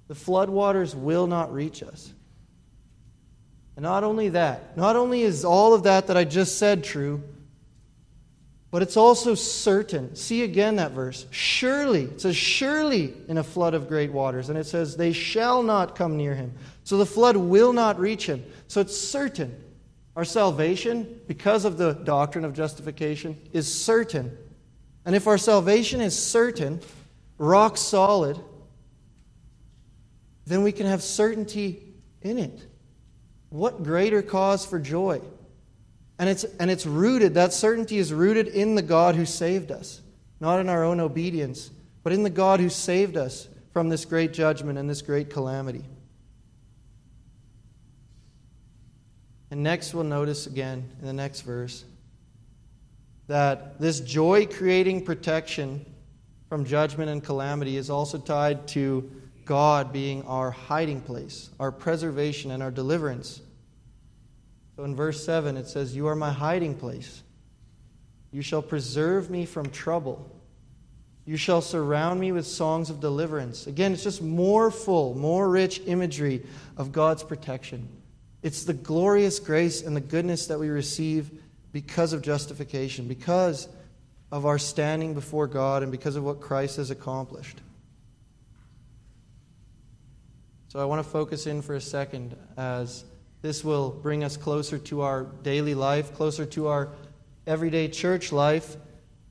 [0.08, 2.14] The floodwaters will not reach us.
[3.78, 7.24] And not only that, not only is all of that that I just said true,
[8.70, 10.16] but it's also certain.
[10.16, 11.26] See again that verse.
[11.30, 14.50] Surely, it says, surely in a flood of great waters.
[14.50, 16.54] And it says, they shall not come near him.
[16.86, 18.46] So the flood will not reach him.
[18.68, 19.62] So it's certain.
[20.16, 24.38] Our salvation, because of the doctrine of justification, is certain.
[25.06, 26.80] And if our salvation is certain,
[27.38, 28.40] rock solid,
[30.46, 31.84] then we can have certainty
[32.22, 32.68] in it.
[33.50, 35.22] What greater cause for joy?
[36.20, 40.02] And it's, and it's rooted, that certainty is rooted in the God who saved us,
[40.40, 41.72] not in our own obedience,
[42.04, 45.84] but in the God who saved us from this great judgment and this great calamity.
[49.50, 51.84] And next, we'll notice again in the next verse
[53.28, 55.86] that this joy creating protection
[56.50, 59.10] from judgment and calamity is also tied to
[59.46, 63.42] God being our hiding place, our preservation, and our deliverance.
[64.76, 67.24] So in verse 7, it says, You are my hiding place.
[68.32, 70.30] You shall preserve me from trouble.
[71.26, 73.68] You shall surround me with songs of deliverance.
[73.68, 76.46] Again, it's just more full, more rich imagery
[76.78, 77.88] of God's protection.
[78.42, 81.41] It's the glorious grace and the goodness that we receive
[81.72, 83.68] because of justification, because
[84.32, 87.60] of our standing before God, and because of what Christ has accomplished.
[90.70, 93.04] So I want to focus in for a second as
[93.42, 96.90] this will bring us closer to our daily life, closer to our
[97.46, 98.78] everyday church life.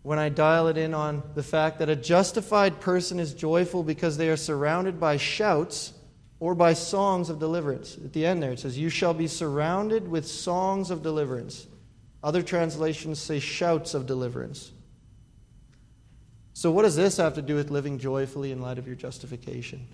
[0.03, 4.17] When I dial it in on the fact that a justified person is joyful because
[4.17, 5.95] they are surrounded by shouts
[6.41, 7.97] or by songs of deliverance.
[7.97, 11.67] At the end there, it says, You shall be surrounded with songs of deliverance.
[12.23, 14.73] Other translations say shouts of deliverance.
[16.53, 19.87] So, what does this have to do with living joyfully in light of your justification?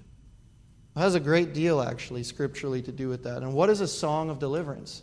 [0.97, 3.43] It has a great deal, actually, scripturally, to do with that.
[3.43, 5.03] And what is a song of deliverance?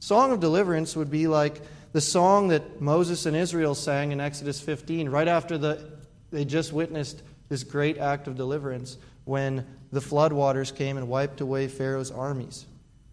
[0.00, 1.60] Song of deliverance would be like
[1.92, 5.92] the song that Moses and Israel sang in Exodus 15, right after the,
[6.30, 11.68] they just witnessed this great act of deliverance when the floodwaters came and wiped away
[11.68, 12.66] Pharaoh's armies.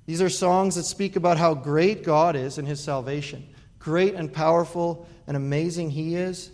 [0.05, 3.47] These are songs that speak about how great God is in his salvation,
[3.82, 6.51] great and powerful and amazing he is,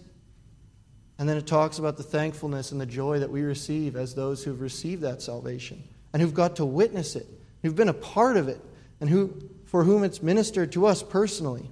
[1.19, 4.43] and then it talks about the thankfulness and the joy that we receive as those
[4.43, 7.27] who've received that salvation and who've got to witness it,
[7.61, 8.61] who've been a part of it,
[9.01, 9.33] and who,
[9.65, 11.69] for whom it's ministered to us personally.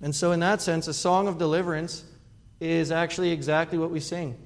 [0.00, 2.04] And so, in that sense, a song of deliverance
[2.60, 4.36] is actually exactly what we sing.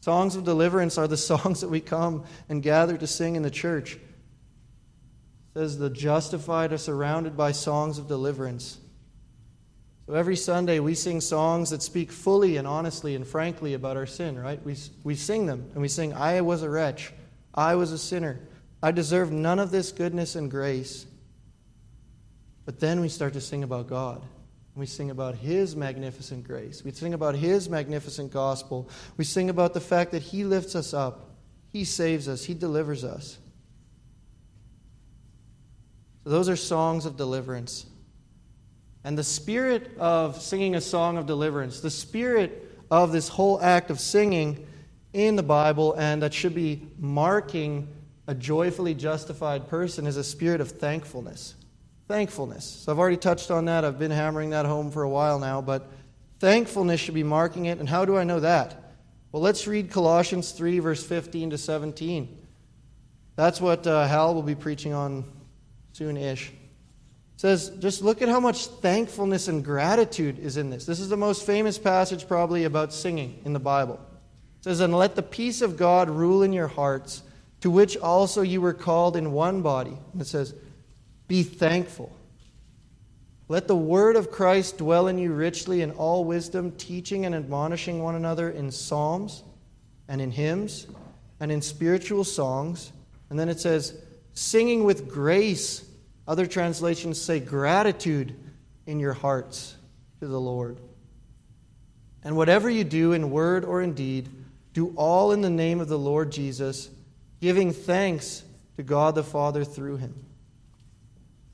[0.00, 3.50] Songs of deliverance are the songs that we come and gather to sing in the
[3.50, 3.94] church.
[3.94, 4.00] It
[5.54, 8.78] says the justified are surrounded by songs of deliverance.
[10.06, 14.06] So every Sunday we sing songs that speak fully and honestly and frankly about our
[14.06, 14.62] sin, right?
[14.62, 17.12] We, we sing them and we sing, I was a wretch.
[17.54, 18.40] I was a sinner.
[18.82, 21.06] I deserve none of this goodness and grace.
[22.66, 24.22] But then we start to sing about God.
[24.74, 26.82] We sing about His magnificent grace.
[26.84, 28.90] We sing about His magnificent gospel.
[29.16, 31.30] We sing about the fact that He lifts us up,
[31.68, 33.38] He saves us, He delivers us.
[36.24, 37.86] So those are songs of deliverance.
[39.04, 43.90] And the spirit of singing a song of deliverance, the spirit of this whole act
[43.90, 44.66] of singing
[45.12, 47.86] in the Bible, and that should be marking
[48.26, 51.54] a joyfully justified person, is a spirit of thankfulness.
[52.08, 52.64] Thankfulness.
[52.64, 53.84] So I've already touched on that.
[53.84, 55.90] I've been hammering that home for a while now, but
[56.40, 57.78] thankfulness should be marking it.
[57.78, 58.94] And how do I know that?
[59.32, 62.38] Well, let's read Colossians 3, verse 15 to 17.
[63.36, 65.24] That's what uh, Hal will be preaching on
[65.92, 66.52] soon ish
[67.36, 70.86] says, just look at how much thankfulness and gratitude is in this.
[70.86, 74.00] This is the most famous passage, probably, about singing in the Bible.
[74.60, 77.22] It says, And let the peace of God rule in your hearts,
[77.60, 79.96] to which also you were called in one body.
[80.12, 80.54] And it says,
[81.26, 82.16] Be thankful.
[83.48, 88.02] Let the word of Christ dwell in you richly in all wisdom, teaching and admonishing
[88.02, 89.42] one another in psalms
[90.08, 90.86] and in hymns
[91.40, 92.92] and in spiritual songs.
[93.28, 94.00] And then it says,
[94.32, 95.84] Singing with grace
[96.26, 98.34] other translations say gratitude
[98.86, 99.76] in your hearts
[100.20, 100.78] to the Lord.
[102.22, 104.28] And whatever you do in word or in deed,
[104.72, 106.88] do all in the name of the Lord Jesus,
[107.40, 108.42] giving thanks
[108.76, 110.14] to God the Father through him.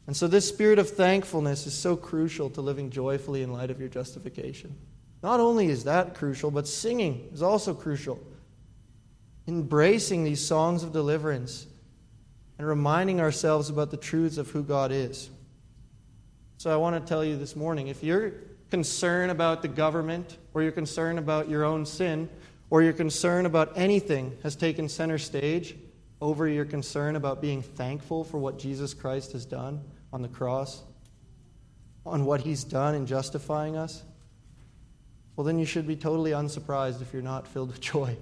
[0.06, 3.78] And so, this spirit of thankfulness is so crucial to living joyfully in light of
[3.78, 4.74] your justification.
[5.22, 8.18] Not only is that crucial, but singing is also crucial.
[9.46, 11.66] Embracing these songs of deliverance
[12.60, 15.30] and reminding ourselves about the truths of who God is.
[16.58, 18.34] So I want to tell you this morning if you're
[18.70, 22.28] concerned about the government, or you're concerned about your own sin,
[22.68, 25.74] or your concern about anything has taken center stage
[26.20, 29.80] over your concern about being thankful for what Jesus Christ has done
[30.12, 30.82] on the cross,
[32.04, 34.02] on what he's done in justifying us,
[35.34, 38.18] well, then you should be totally unsurprised if you're not filled with joy.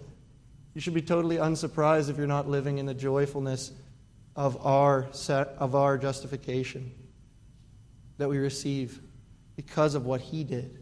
[0.74, 3.72] You should be totally unsurprised if you're not living in the joyfulness
[4.38, 6.92] of our, set, of our justification
[8.18, 9.00] that we receive
[9.56, 10.78] because of what He did.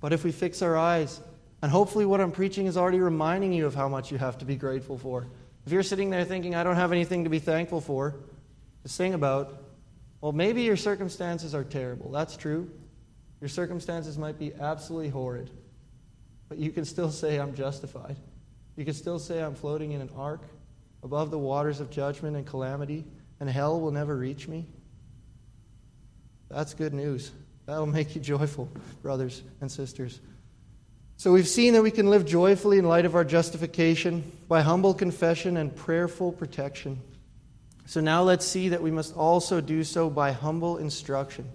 [0.00, 1.20] But if we fix our eyes,
[1.62, 4.44] and hopefully what I'm preaching is already reminding you of how much you have to
[4.44, 5.28] be grateful for.
[5.64, 8.16] If you're sitting there thinking, I don't have anything to be thankful for,
[8.82, 9.62] to sing about,
[10.20, 12.10] well, maybe your circumstances are terrible.
[12.10, 12.68] That's true.
[13.40, 15.50] Your circumstances might be absolutely horrid.
[16.48, 18.16] But you can still say, I'm justified.
[18.74, 20.42] You can still say, I'm floating in an ark
[21.02, 23.04] above the waters of judgment and calamity,
[23.40, 24.66] and hell will never reach me?
[26.48, 27.30] That's good news.
[27.66, 28.68] That'll make you joyful,
[29.02, 30.20] brothers and sisters.
[31.18, 34.94] So we've seen that we can live joyfully in light of our justification by humble
[34.94, 37.00] confession and prayerful protection.
[37.86, 41.48] So now let's see that we must also do so by humble instruction.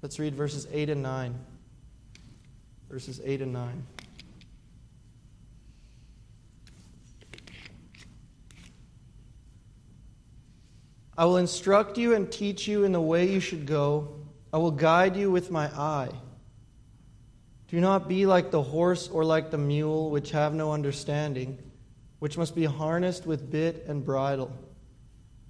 [0.00, 1.34] Let's read verses 8 and 9.
[2.88, 3.86] Verses 8 and 9.
[11.18, 14.14] I will instruct you and teach you in the way you should go.
[14.52, 16.12] I will guide you with my eye.
[17.66, 21.58] Do not be like the horse or like the mule, which have no understanding,
[22.20, 24.56] which must be harnessed with bit and bridle,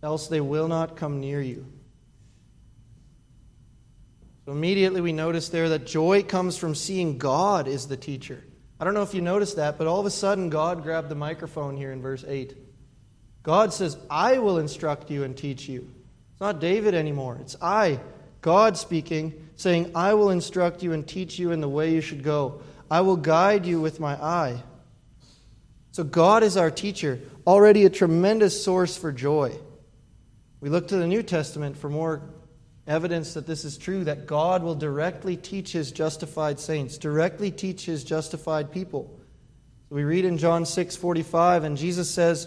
[0.03, 1.67] else they will not come near you.
[4.47, 8.43] So immediately we notice there that joy comes from seeing God is the teacher.
[8.81, 11.15] I don't know if you noticed that, but all of a sudden God grabbed the
[11.15, 12.57] microphone here in verse 8.
[13.49, 15.91] God says, I will instruct you and teach you.
[16.33, 17.99] It's not David anymore, it's I.
[18.43, 22.23] God speaking, saying, I will instruct you and teach you in the way you should
[22.23, 22.61] go.
[22.91, 24.63] I will guide you with my eye.
[25.93, 29.57] So, God is our teacher, already a tremendous source for joy.
[30.61, 32.21] We look to the New Testament for more
[32.87, 37.87] evidence that this is true, that God will directly teach his justified saints, directly teach
[37.87, 39.19] his justified people.
[39.89, 42.47] We read in John 6 45, and Jesus says,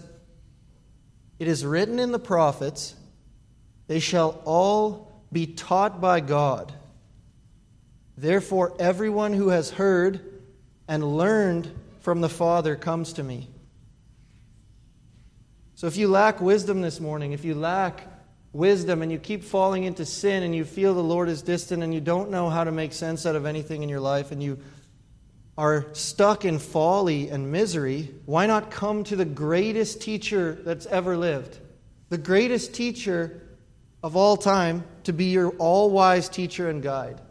[1.42, 2.94] It is written in the prophets,
[3.88, 6.72] they shall all be taught by God.
[8.16, 10.44] Therefore, everyone who has heard
[10.88, 11.72] and learned
[12.02, 13.50] from the Father comes to me.
[15.74, 18.08] So, if you lack wisdom this morning, if you lack
[18.54, 21.92] wisdom and you keep falling into sin and you feel the Lord is distant and
[21.92, 24.60] you don't know how to make sense out of anything in your life and you
[25.62, 31.16] are stuck in folly and misery, why not come to the greatest teacher that's ever
[31.16, 31.60] lived?
[32.10, 33.44] The greatest teacher
[34.02, 37.22] of all time to be your all wise teacher and guide.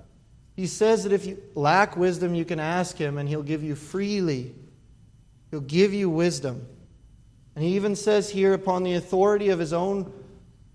[0.55, 3.75] He says that if you lack wisdom, you can ask him and he'll give you
[3.75, 4.55] freely.
[5.51, 6.65] He'll give you wisdom.
[7.57, 10.13] And he even says here, upon the authority of his own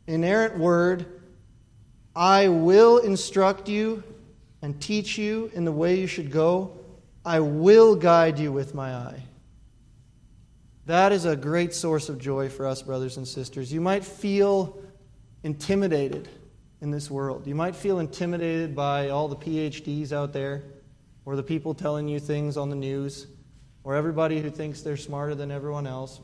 [0.07, 1.21] inerrant word,
[2.13, 4.03] I will instruct you
[4.61, 6.81] and teach you in the way you should go.
[7.25, 9.23] I will guide you with my eye.
[10.85, 13.73] That is a great source of joy for us, brothers and sisters.
[13.73, 14.77] You might feel
[15.43, 16.29] intimidated
[16.81, 17.47] in this world.
[17.47, 20.63] You might feel intimidated by all the PhDs out there,
[21.25, 23.25] or the people telling you things on the news,
[23.83, 26.19] or everybody who thinks they're smarter than everyone else,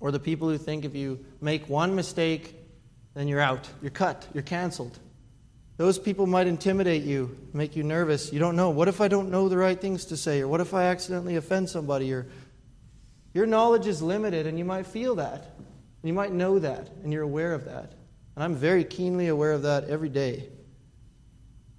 [0.00, 2.54] or the people who think if you make one mistake,
[3.12, 4.98] then you're out, you're cut, you're canceled.
[5.76, 8.32] Those people might intimidate you, make you nervous.
[8.32, 8.70] You don't know.
[8.70, 10.40] What if I don't know the right things to say?
[10.40, 12.12] Or what if I accidentally offend somebody?
[12.12, 12.26] Or
[13.32, 15.56] your knowledge is limited, and you might feel that.
[16.04, 17.92] You might know that, and you're aware of that.
[18.36, 20.48] And I'm very keenly aware of that every day.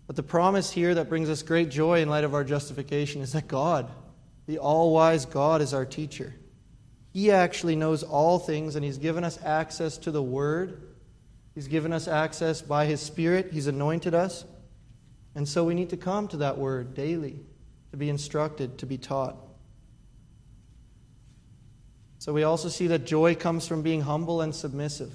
[0.07, 3.31] But the promise here that brings us great joy in light of our justification is
[3.31, 3.89] that God,
[4.45, 6.33] the all wise God, is our teacher.
[7.13, 10.81] He actually knows all things, and He's given us access to the Word.
[11.55, 13.49] He's given us access by His Spirit.
[13.51, 14.45] He's anointed us.
[15.33, 17.39] And so we need to come to that Word daily
[17.91, 19.37] to be instructed, to be taught.
[22.19, 25.13] So we also see that joy comes from being humble and submissive.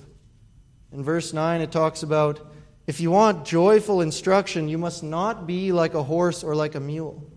[0.92, 2.40] In verse 9, it talks about
[2.86, 6.80] if you want joyful instruction, you must not be like a horse or like a
[6.80, 7.30] mule.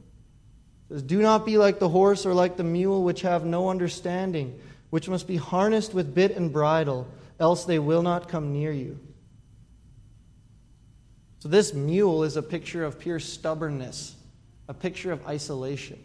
[0.89, 4.60] Says, Do not be like the horse or like the mule, which have no understanding,
[4.89, 7.08] which must be harnessed with bit and bridle,
[7.44, 8.98] else they will not come near you.
[11.39, 14.16] So, this mule is a picture of pure stubbornness,
[14.70, 16.00] a picture of isolation,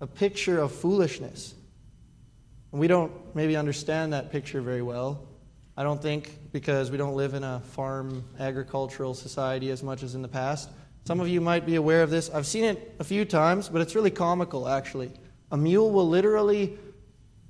[0.00, 1.54] a picture of foolishness.
[2.72, 5.28] And we don't maybe understand that picture very well.
[5.76, 10.16] I don't think because we don't live in a farm agricultural society as much as
[10.16, 10.68] in the past.
[11.04, 12.28] Some of you might be aware of this.
[12.30, 15.12] I've seen it a few times, but it's really comical, actually.
[15.52, 16.78] A mule will literally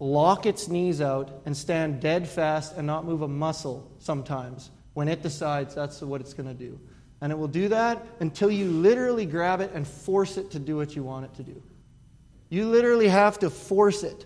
[0.01, 5.07] lock its knees out and stand dead fast and not move a muscle sometimes when
[5.07, 6.81] it decides that's what it's going to do.
[7.21, 10.77] And it will do that until you literally grab it and force it to do
[10.77, 11.63] what you want it to do.
[12.49, 14.25] You literally have to force it.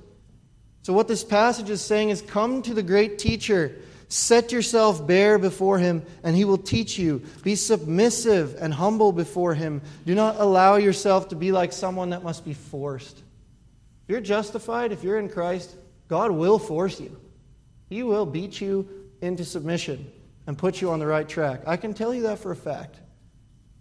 [0.83, 3.77] So, what this passage is saying is come to the great teacher
[4.15, 7.23] Set yourself bare before him, and he will teach you.
[7.43, 9.83] Be submissive and humble before him.
[10.07, 13.23] Do not allow yourself to be like someone that must be forced.
[14.07, 15.77] You're justified, if you're in Christ,
[16.09, 17.19] God will force you.
[17.89, 18.89] He will beat you
[19.21, 20.11] into submission
[20.47, 21.63] and put you on the right track.
[21.67, 23.01] I can tell you that for a fact.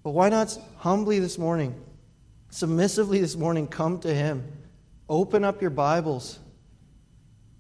[0.03, 1.75] But why not humbly this morning,
[2.49, 4.45] submissively this morning, come to Him?
[5.09, 6.39] Open up your Bibles,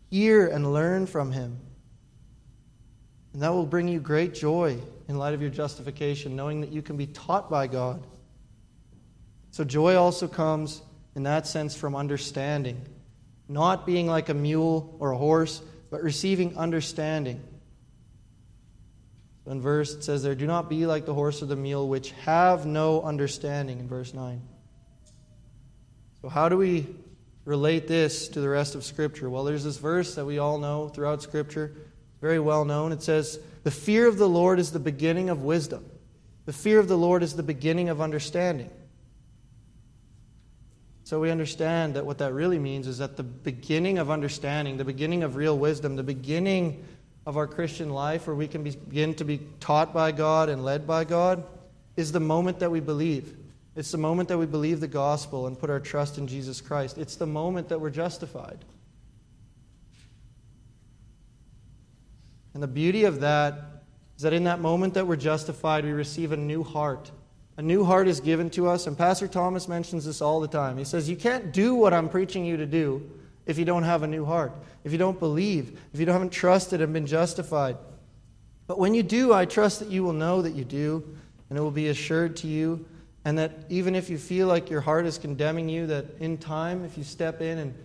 [0.09, 1.59] hear and learn from Him.
[3.33, 6.81] And that will bring you great joy in light of your justification, knowing that you
[6.81, 8.05] can be taught by God.
[9.51, 10.81] So joy also comes
[11.15, 12.81] in that sense from understanding,
[13.47, 15.61] not being like a mule or a horse,
[15.91, 17.41] but receiving understanding.
[19.45, 22.11] In verse it says there, do not be like the horse or the mule which
[22.23, 24.41] have no understanding in verse 9.
[26.21, 26.87] So how do we
[27.45, 29.29] relate this to the rest of Scripture?
[29.29, 31.73] Well, there's this verse that we all know throughout Scripture,
[32.21, 32.93] very well known.
[32.93, 35.85] It says, The fear of the Lord is the beginning of wisdom.
[36.45, 38.69] The fear of the Lord is the beginning of understanding.
[41.13, 44.83] So we understand that what that really means is that the beginning of understanding, the
[44.83, 46.83] beginning of real wisdom, the beginning
[47.27, 50.87] of our Christian life where we can begin to be taught by God and led
[50.87, 51.43] by God
[51.95, 53.37] is the moment that we believe.
[53.75, 56.97] It's the moment that we believe the gospel and put our trust in Jesus Christ.
[56.97, 58.65] It's the moment that we're justified.
[62.55, 63.83] And the beauty of that
[64.17, 67.11] is that in that moment that we're justified, we receive a new heart.
[67.55, 70.77] A new heart is given to us, and Pastor Thomas mentions this all the time.
[70.77, 73.07] He says, You can't do what I'm preaching you to do
[73.45, 76.81] if you don't have a new heart, if you don't believe, if you haven't trusted
[76.81, 77.77] and been justified.
[78.65, 81.03] But when you do, I trust that you will know that you do,
[81.49, 82.85] and it will be assured to you,
[83.25, 86.83] and that even if you feel like your heart is condemning you, that in time,
[86.83, 87.75] if you step in and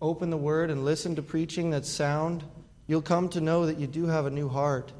[0.00, 2.44] open the Word and listen to preaching that's sound,
[2.86, 4.92] you'll come to know that you do have a new heart.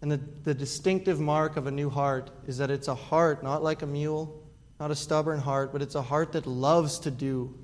[0.00, 3.62] And the, the distinctive mark of a new heart is that it's a heart, not
[3.62, 4.42] like a mule,
[4.78, 7.54] not a stubborn heart, but it's a heart that loves to do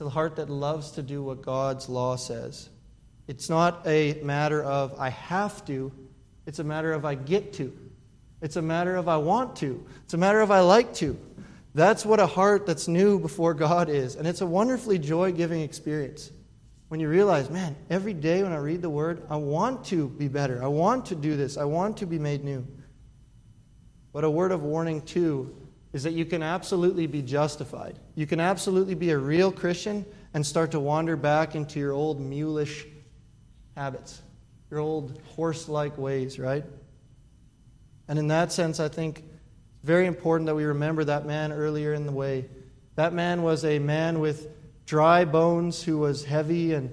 [0.00, 2.70] it's a heart that loves to do what God's law says.
[3.28, 5.92] It's not a matter of I have to,
[6.46, 7.76] it's a matter of I get to.
[8.40, 9.84] It's a matter of I want to.
[10.04, 11.18] It's a matter of I like to.
[11.74, 14.16] That's what a heart that's new before God is.
[14.16, 16.30] And it's a wonderfully joy giving experience
[16.90, 20.26] when you realize, man, every day when I read the Word, I want to be
[20.26, 20.60] better.
[20.60, 21.56] I want to do this.
[21.56, 22.66] I want to be made new.
[24.12, 25.54] But a word of warning, too,
[25.92, 28.00] is that you can absolutely be justified.
[28.16, 32.20] You can absolutely be a real Christian and start to wander back into your old
[32.20, 32.84] mulish
[33.76, 34.20] habits,
[34.68, 36.64] your old horse like ways, right?
[38.08, 41.94] And in that sense, I think it's very important that we remember that man earlier
[41.94, 42.46] in the way.
[42.96, 44.48] That man was a man with
[44.90, 46.90] dry bones who was heavy and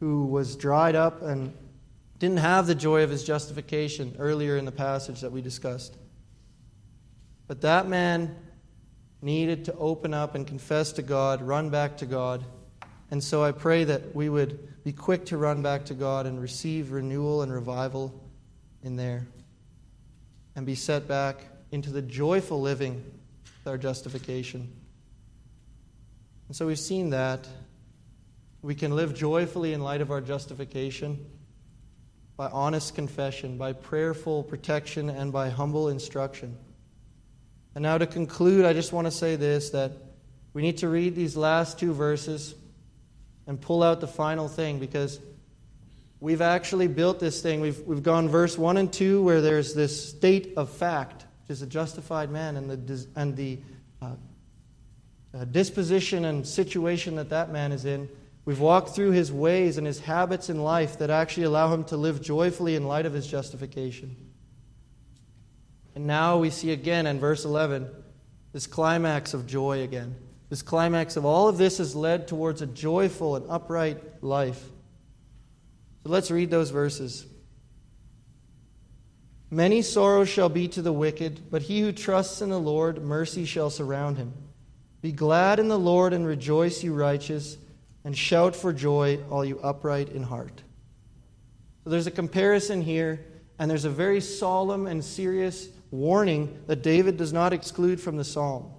[0.00, 1.50] who was dried up and
[2.18, 5.96] didn't have the joy of his justification earlier in the passage that we discussed.
[7.46, 8.36] But that man
[9.22, 12.44] needed to open up and confess to God, run back to God.
[13.10, 16.38] And so I pray that we would be quick to run back to God and
[16.38, 18.30] receive renewal and revival
[18.82, 19.26] in there
[20.54, 24.70] and be set back into the joyful living with our justification.
[26.48, 27.46] And so we've seen that.
[28.62, 31.24] We can live joyfully in light of our justification
[32.36, 36.56] by honest confession, by prayerful protection, and by humble instruction.
[37.74, 39.92] And now to conclude, I just want to say this that
[40.54, 42.54] we need to read these last two verses
[43.46, 45.20] and pull out the final thing because
[46.20, 47.60] we've actually built this thing.
[47.60, 51.62] We've, we've gone verse 1 and 2 where there's this state of fact, which is
[51.62, 53.58] a justified man, and the, and the
[54.00, 54.12] uh,
[55.34, 58.08] uh, disposition and situation that that man is in.
[58.44, 61.96] We've walked through his ways and his habits in life that actually allow him to
[61.96, 64.16] live joyfully in light of his justification.
[65.94, 67.90] And now we see again in verse 11
[68.52, 70.16] this climax of joy again.
[70.48, 74.62] This climax of all of this has led towards a joyful and upright life.
[76.02, 77.26] So let's read those verses.
[79.50, 83.44] Many sorrows shall be to the wicked, but he who trusts in the Lord, mercy
[83.44, 84.32] shall surround him.
[85.00, 87.56] Be glad in the Lord and rejoice, you righteous,
[88.04, 90.62] and shout for joy, all you upright in heart.
[91.84, 93.24] So there's a comparison here,
[93.58, 98.24] and there's a very solemn and serious warning that David does not exclude from the
[98.24, 98.70] psalm.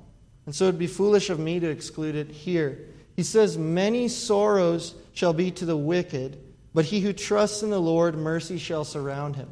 [0.46, 2.80] And so it'd be foolish of me to exclude it here.
[3.16, 6.42] He says, Many sorrows shall be to the wicked,
[6.74, 9.50] but he who trusts in the Lord, mercy shall surround him.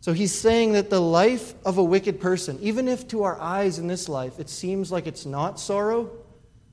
[0.00, 3.78] So he's saying that the life of a wicked person, even if to our eyes
[3.78, 6.10] in this life it seems like it's not sorrow,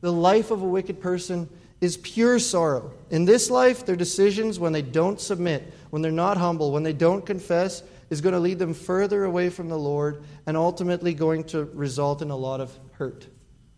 [0.01, 1.49] the life of a wicked person
[1.81, 2.91] is pure sorrow.
[3.09, 6.93] In this life, their decisions, when they don't submit, when they're not humble, when they
[6.93, 11.43] don't confess, is going to lead them further away from the Lord and ultimately going
[11.45, 13.27] to result in a lot of hurt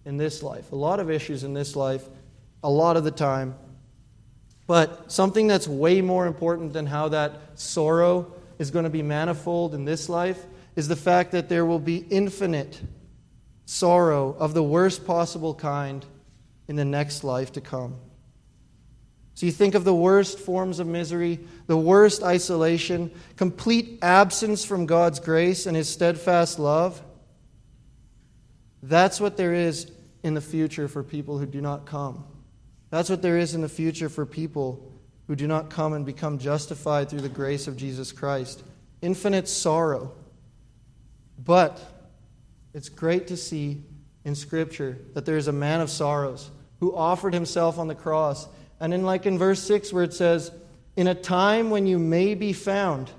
[0.06, 2.04] in this life, a lot of issues in this life,
[2.64, 3.56] a lot of the time.
[4.68, 9.74] But something that's way more important than how that sorrow is going to be manifold
[9.74, 10.46] in this life
[10.76, 12.82] is the fact that there will be infinite
[13.66, 16.06] sorrow of the worst possible kind
[16.68, 17.96] in the next life to come.
[19.34, 24.88] So you think of the worst forms of misery, the worst isolation, complete absence from
[24.88, 27.02] God's grace and His steadfast love.
[28.82, 29.92] That's what there is
[30.24, 32.26] in the future for people who do not come.
[32.90, 34.92] That's what there is in the future for people
[35.28, 38.64] who do not come and become justified through the grace of Jesus Christ.
[39.02, 40.14] Infinite sorrow.
[41.44, 41.80] But
[42.74, 43.84] it's great to see
[44.24, 46.50] in Scripture that there is a man of sorrows
[46.80, 48.48] who offered himself on the cross.
[48.80, 50.52] And in like in verse 6 where it says,
[50.96, 53.12] In a time when you may be found,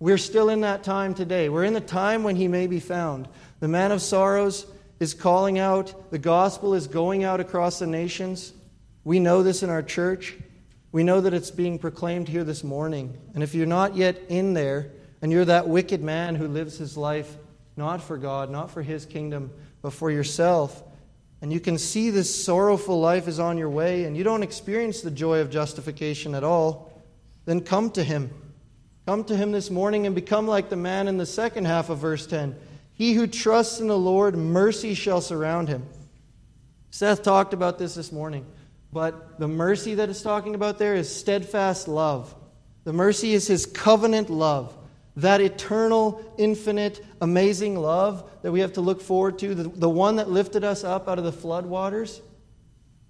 [0.00, 1.48] we're still in that time today.
[1.48, 3.28] We're in the time when he may be found.
[3.60, 4.66] The man of sorrows
[4.98, 8.52] is calling out, the gospel is going out across the nations.
[9.04, 10.36] We know this in our church.
[10.92, 13.16] We know that it's being proclaimed here this morning.
[13.34, 16.96] And if you're not yet in there, and you're that wicked man who lives his
[16.96, 17.36] life
[17.76, 20.82] not for God, not for his kingdom, but for yourself,
[21.40, 25.00] and you can see this sorrowful life is on your way, and you don't experience
[25.00, 26.92] the joy of justification at all,
[27.46, 28.30] then come to him.
[29.06, 31.98] Come to him this morning and become like the man in the second half of
[31.98, 32.54] verse 10.
[32.92, 35.84] He who trusts in the Lord, mercy shall surround him.
[36.90, 38.46] Seth talked about this this morning.
[38.92, 42.34] But the mercy that it's talking about there is steadfast love.
[42.84, 44.76] The mercy is his covenant love.
[45.16, 50.16] That eternal, infinite, amazing love that we have to look forward to, the, the one
[50.16, 52.20] that lifted us up out of the flood waters.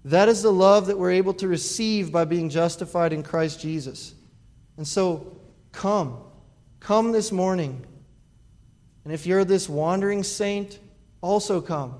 [0.05, 4.13] That is the love that we're able to receive by being justified in Christ Jesus.
[4.77, 5.37] And so,
[5.71, 6.17] come.
[6.79, 7.85] Come this morning.
[9.05, 10.79] And if you're this wandering saint,
[11.21, 11.95] also come.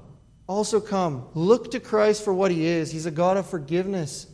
[0.47, 1.27] Also come.
[1.33, 2.91] Look to Christ for what he is.
[2.91, 4.27] He's a God of forgiveness.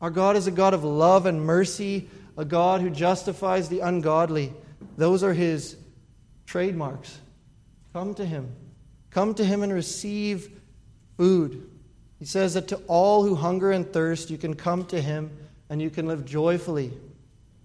[0.00, 4.52] Our God is a God of love and mercy, a God who justifies the ungodly.
[4.96, 5.76] Those are his
[6.46, 7.18] trademarks.
[7.92, 8.54] Come to him.
[9.10, 10.50] Come to him and receive
[11.16, 11.68] food.
[12.18, 15.30] He says that to all who hunger and thirst, you can come to him
[15.70, 16.92] and you can live joyfully.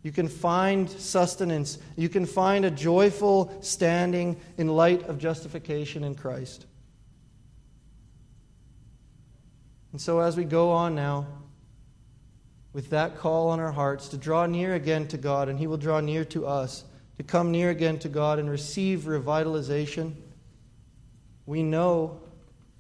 [0.04, 1.78] You can find sustenance.
[1.96, 6.66] You can find a joyful standing in light of justification in Christ.
[9.94, 11.28] And so, as we go on now,
[12.74, 15.78] with that call on our hearts to draw near again to God, and He will
[15.78, 16.84] draw near to us,
[17.18, 20.14] to come near again to God and receive revitalization,
[21.46, 22.20] we know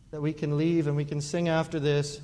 [0.10, 2.20] that we can leave and we can sing after this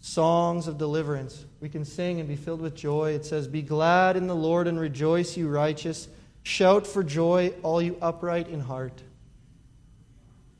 [0.00, 1.44] songs of deliverance.
[1.60, 3.12] We can sing and be filled with joy.
[3.12, 6.08] It says, Be glad in the Lord and rejoice, you righteous.
[6.42, 9.02] Shout for joy, all you upright in heart.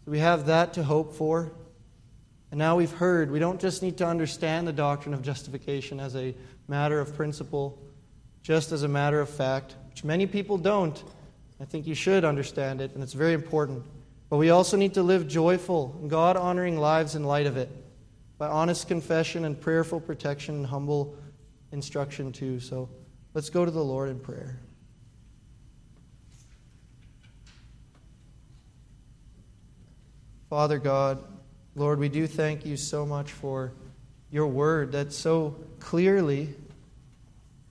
[0.04, 1.50] So we have that to hope for.
[2.50, 6.14] And now we've heard, we don't just need to understand the doctrine of justification as
[6.14, 6.34] a
[6.68, 7.78] matter of principle,
[8.42, 11.02] just as a matter of fact, which many people don't.
[11.60, 13.82] I think you should understand it, and it's very important.
[14.28, 17.68] But we also need to live joyful, God honoring lives in light of it,
[18.38, 21.16] by honest confession and prayerful protection and humble
[21.72, 22.60] instruction, too.
[22.60, 22.88] So
[23.34, 24.60] let's go to the Lord in prayer.
[30.48, 31.24] Father God,
[31.78, 33.70] Lord, we do thank you so much for
[34.30, 36.54] your word that so clearly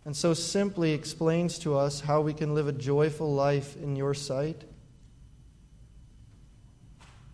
[0.05, 4.13] and so simply explains to us how we can live a joyful life in your
[4.13, 4.63] sight.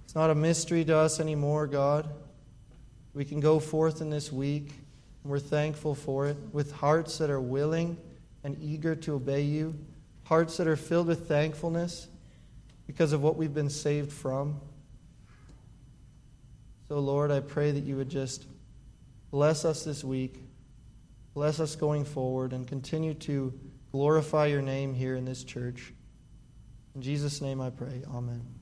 [0.05, 2.09] It's not a mystery to us anymore, God.
[3.13, 4.71] We can go forth in this week,
[5.23, 7.97] and we're thankful for it, with hearts that are willing
[8.45, 9.75] and eager to obey you,
[10.23, 12.07] hearts that are filled with thankfulness
[12.87, 14.61] because of what we've been saved from.
[16.91, 18.47] So, Lord, I pray that you would just
[19.31, 20.43] bless us this week,
[21.33, 23.57] bless us going forward, and continue to
[23.93, 25.93] glorify your name here in this church.
[26.93, 28.03] In Jesus' name I pray.
[28.13, 28.60] Amen.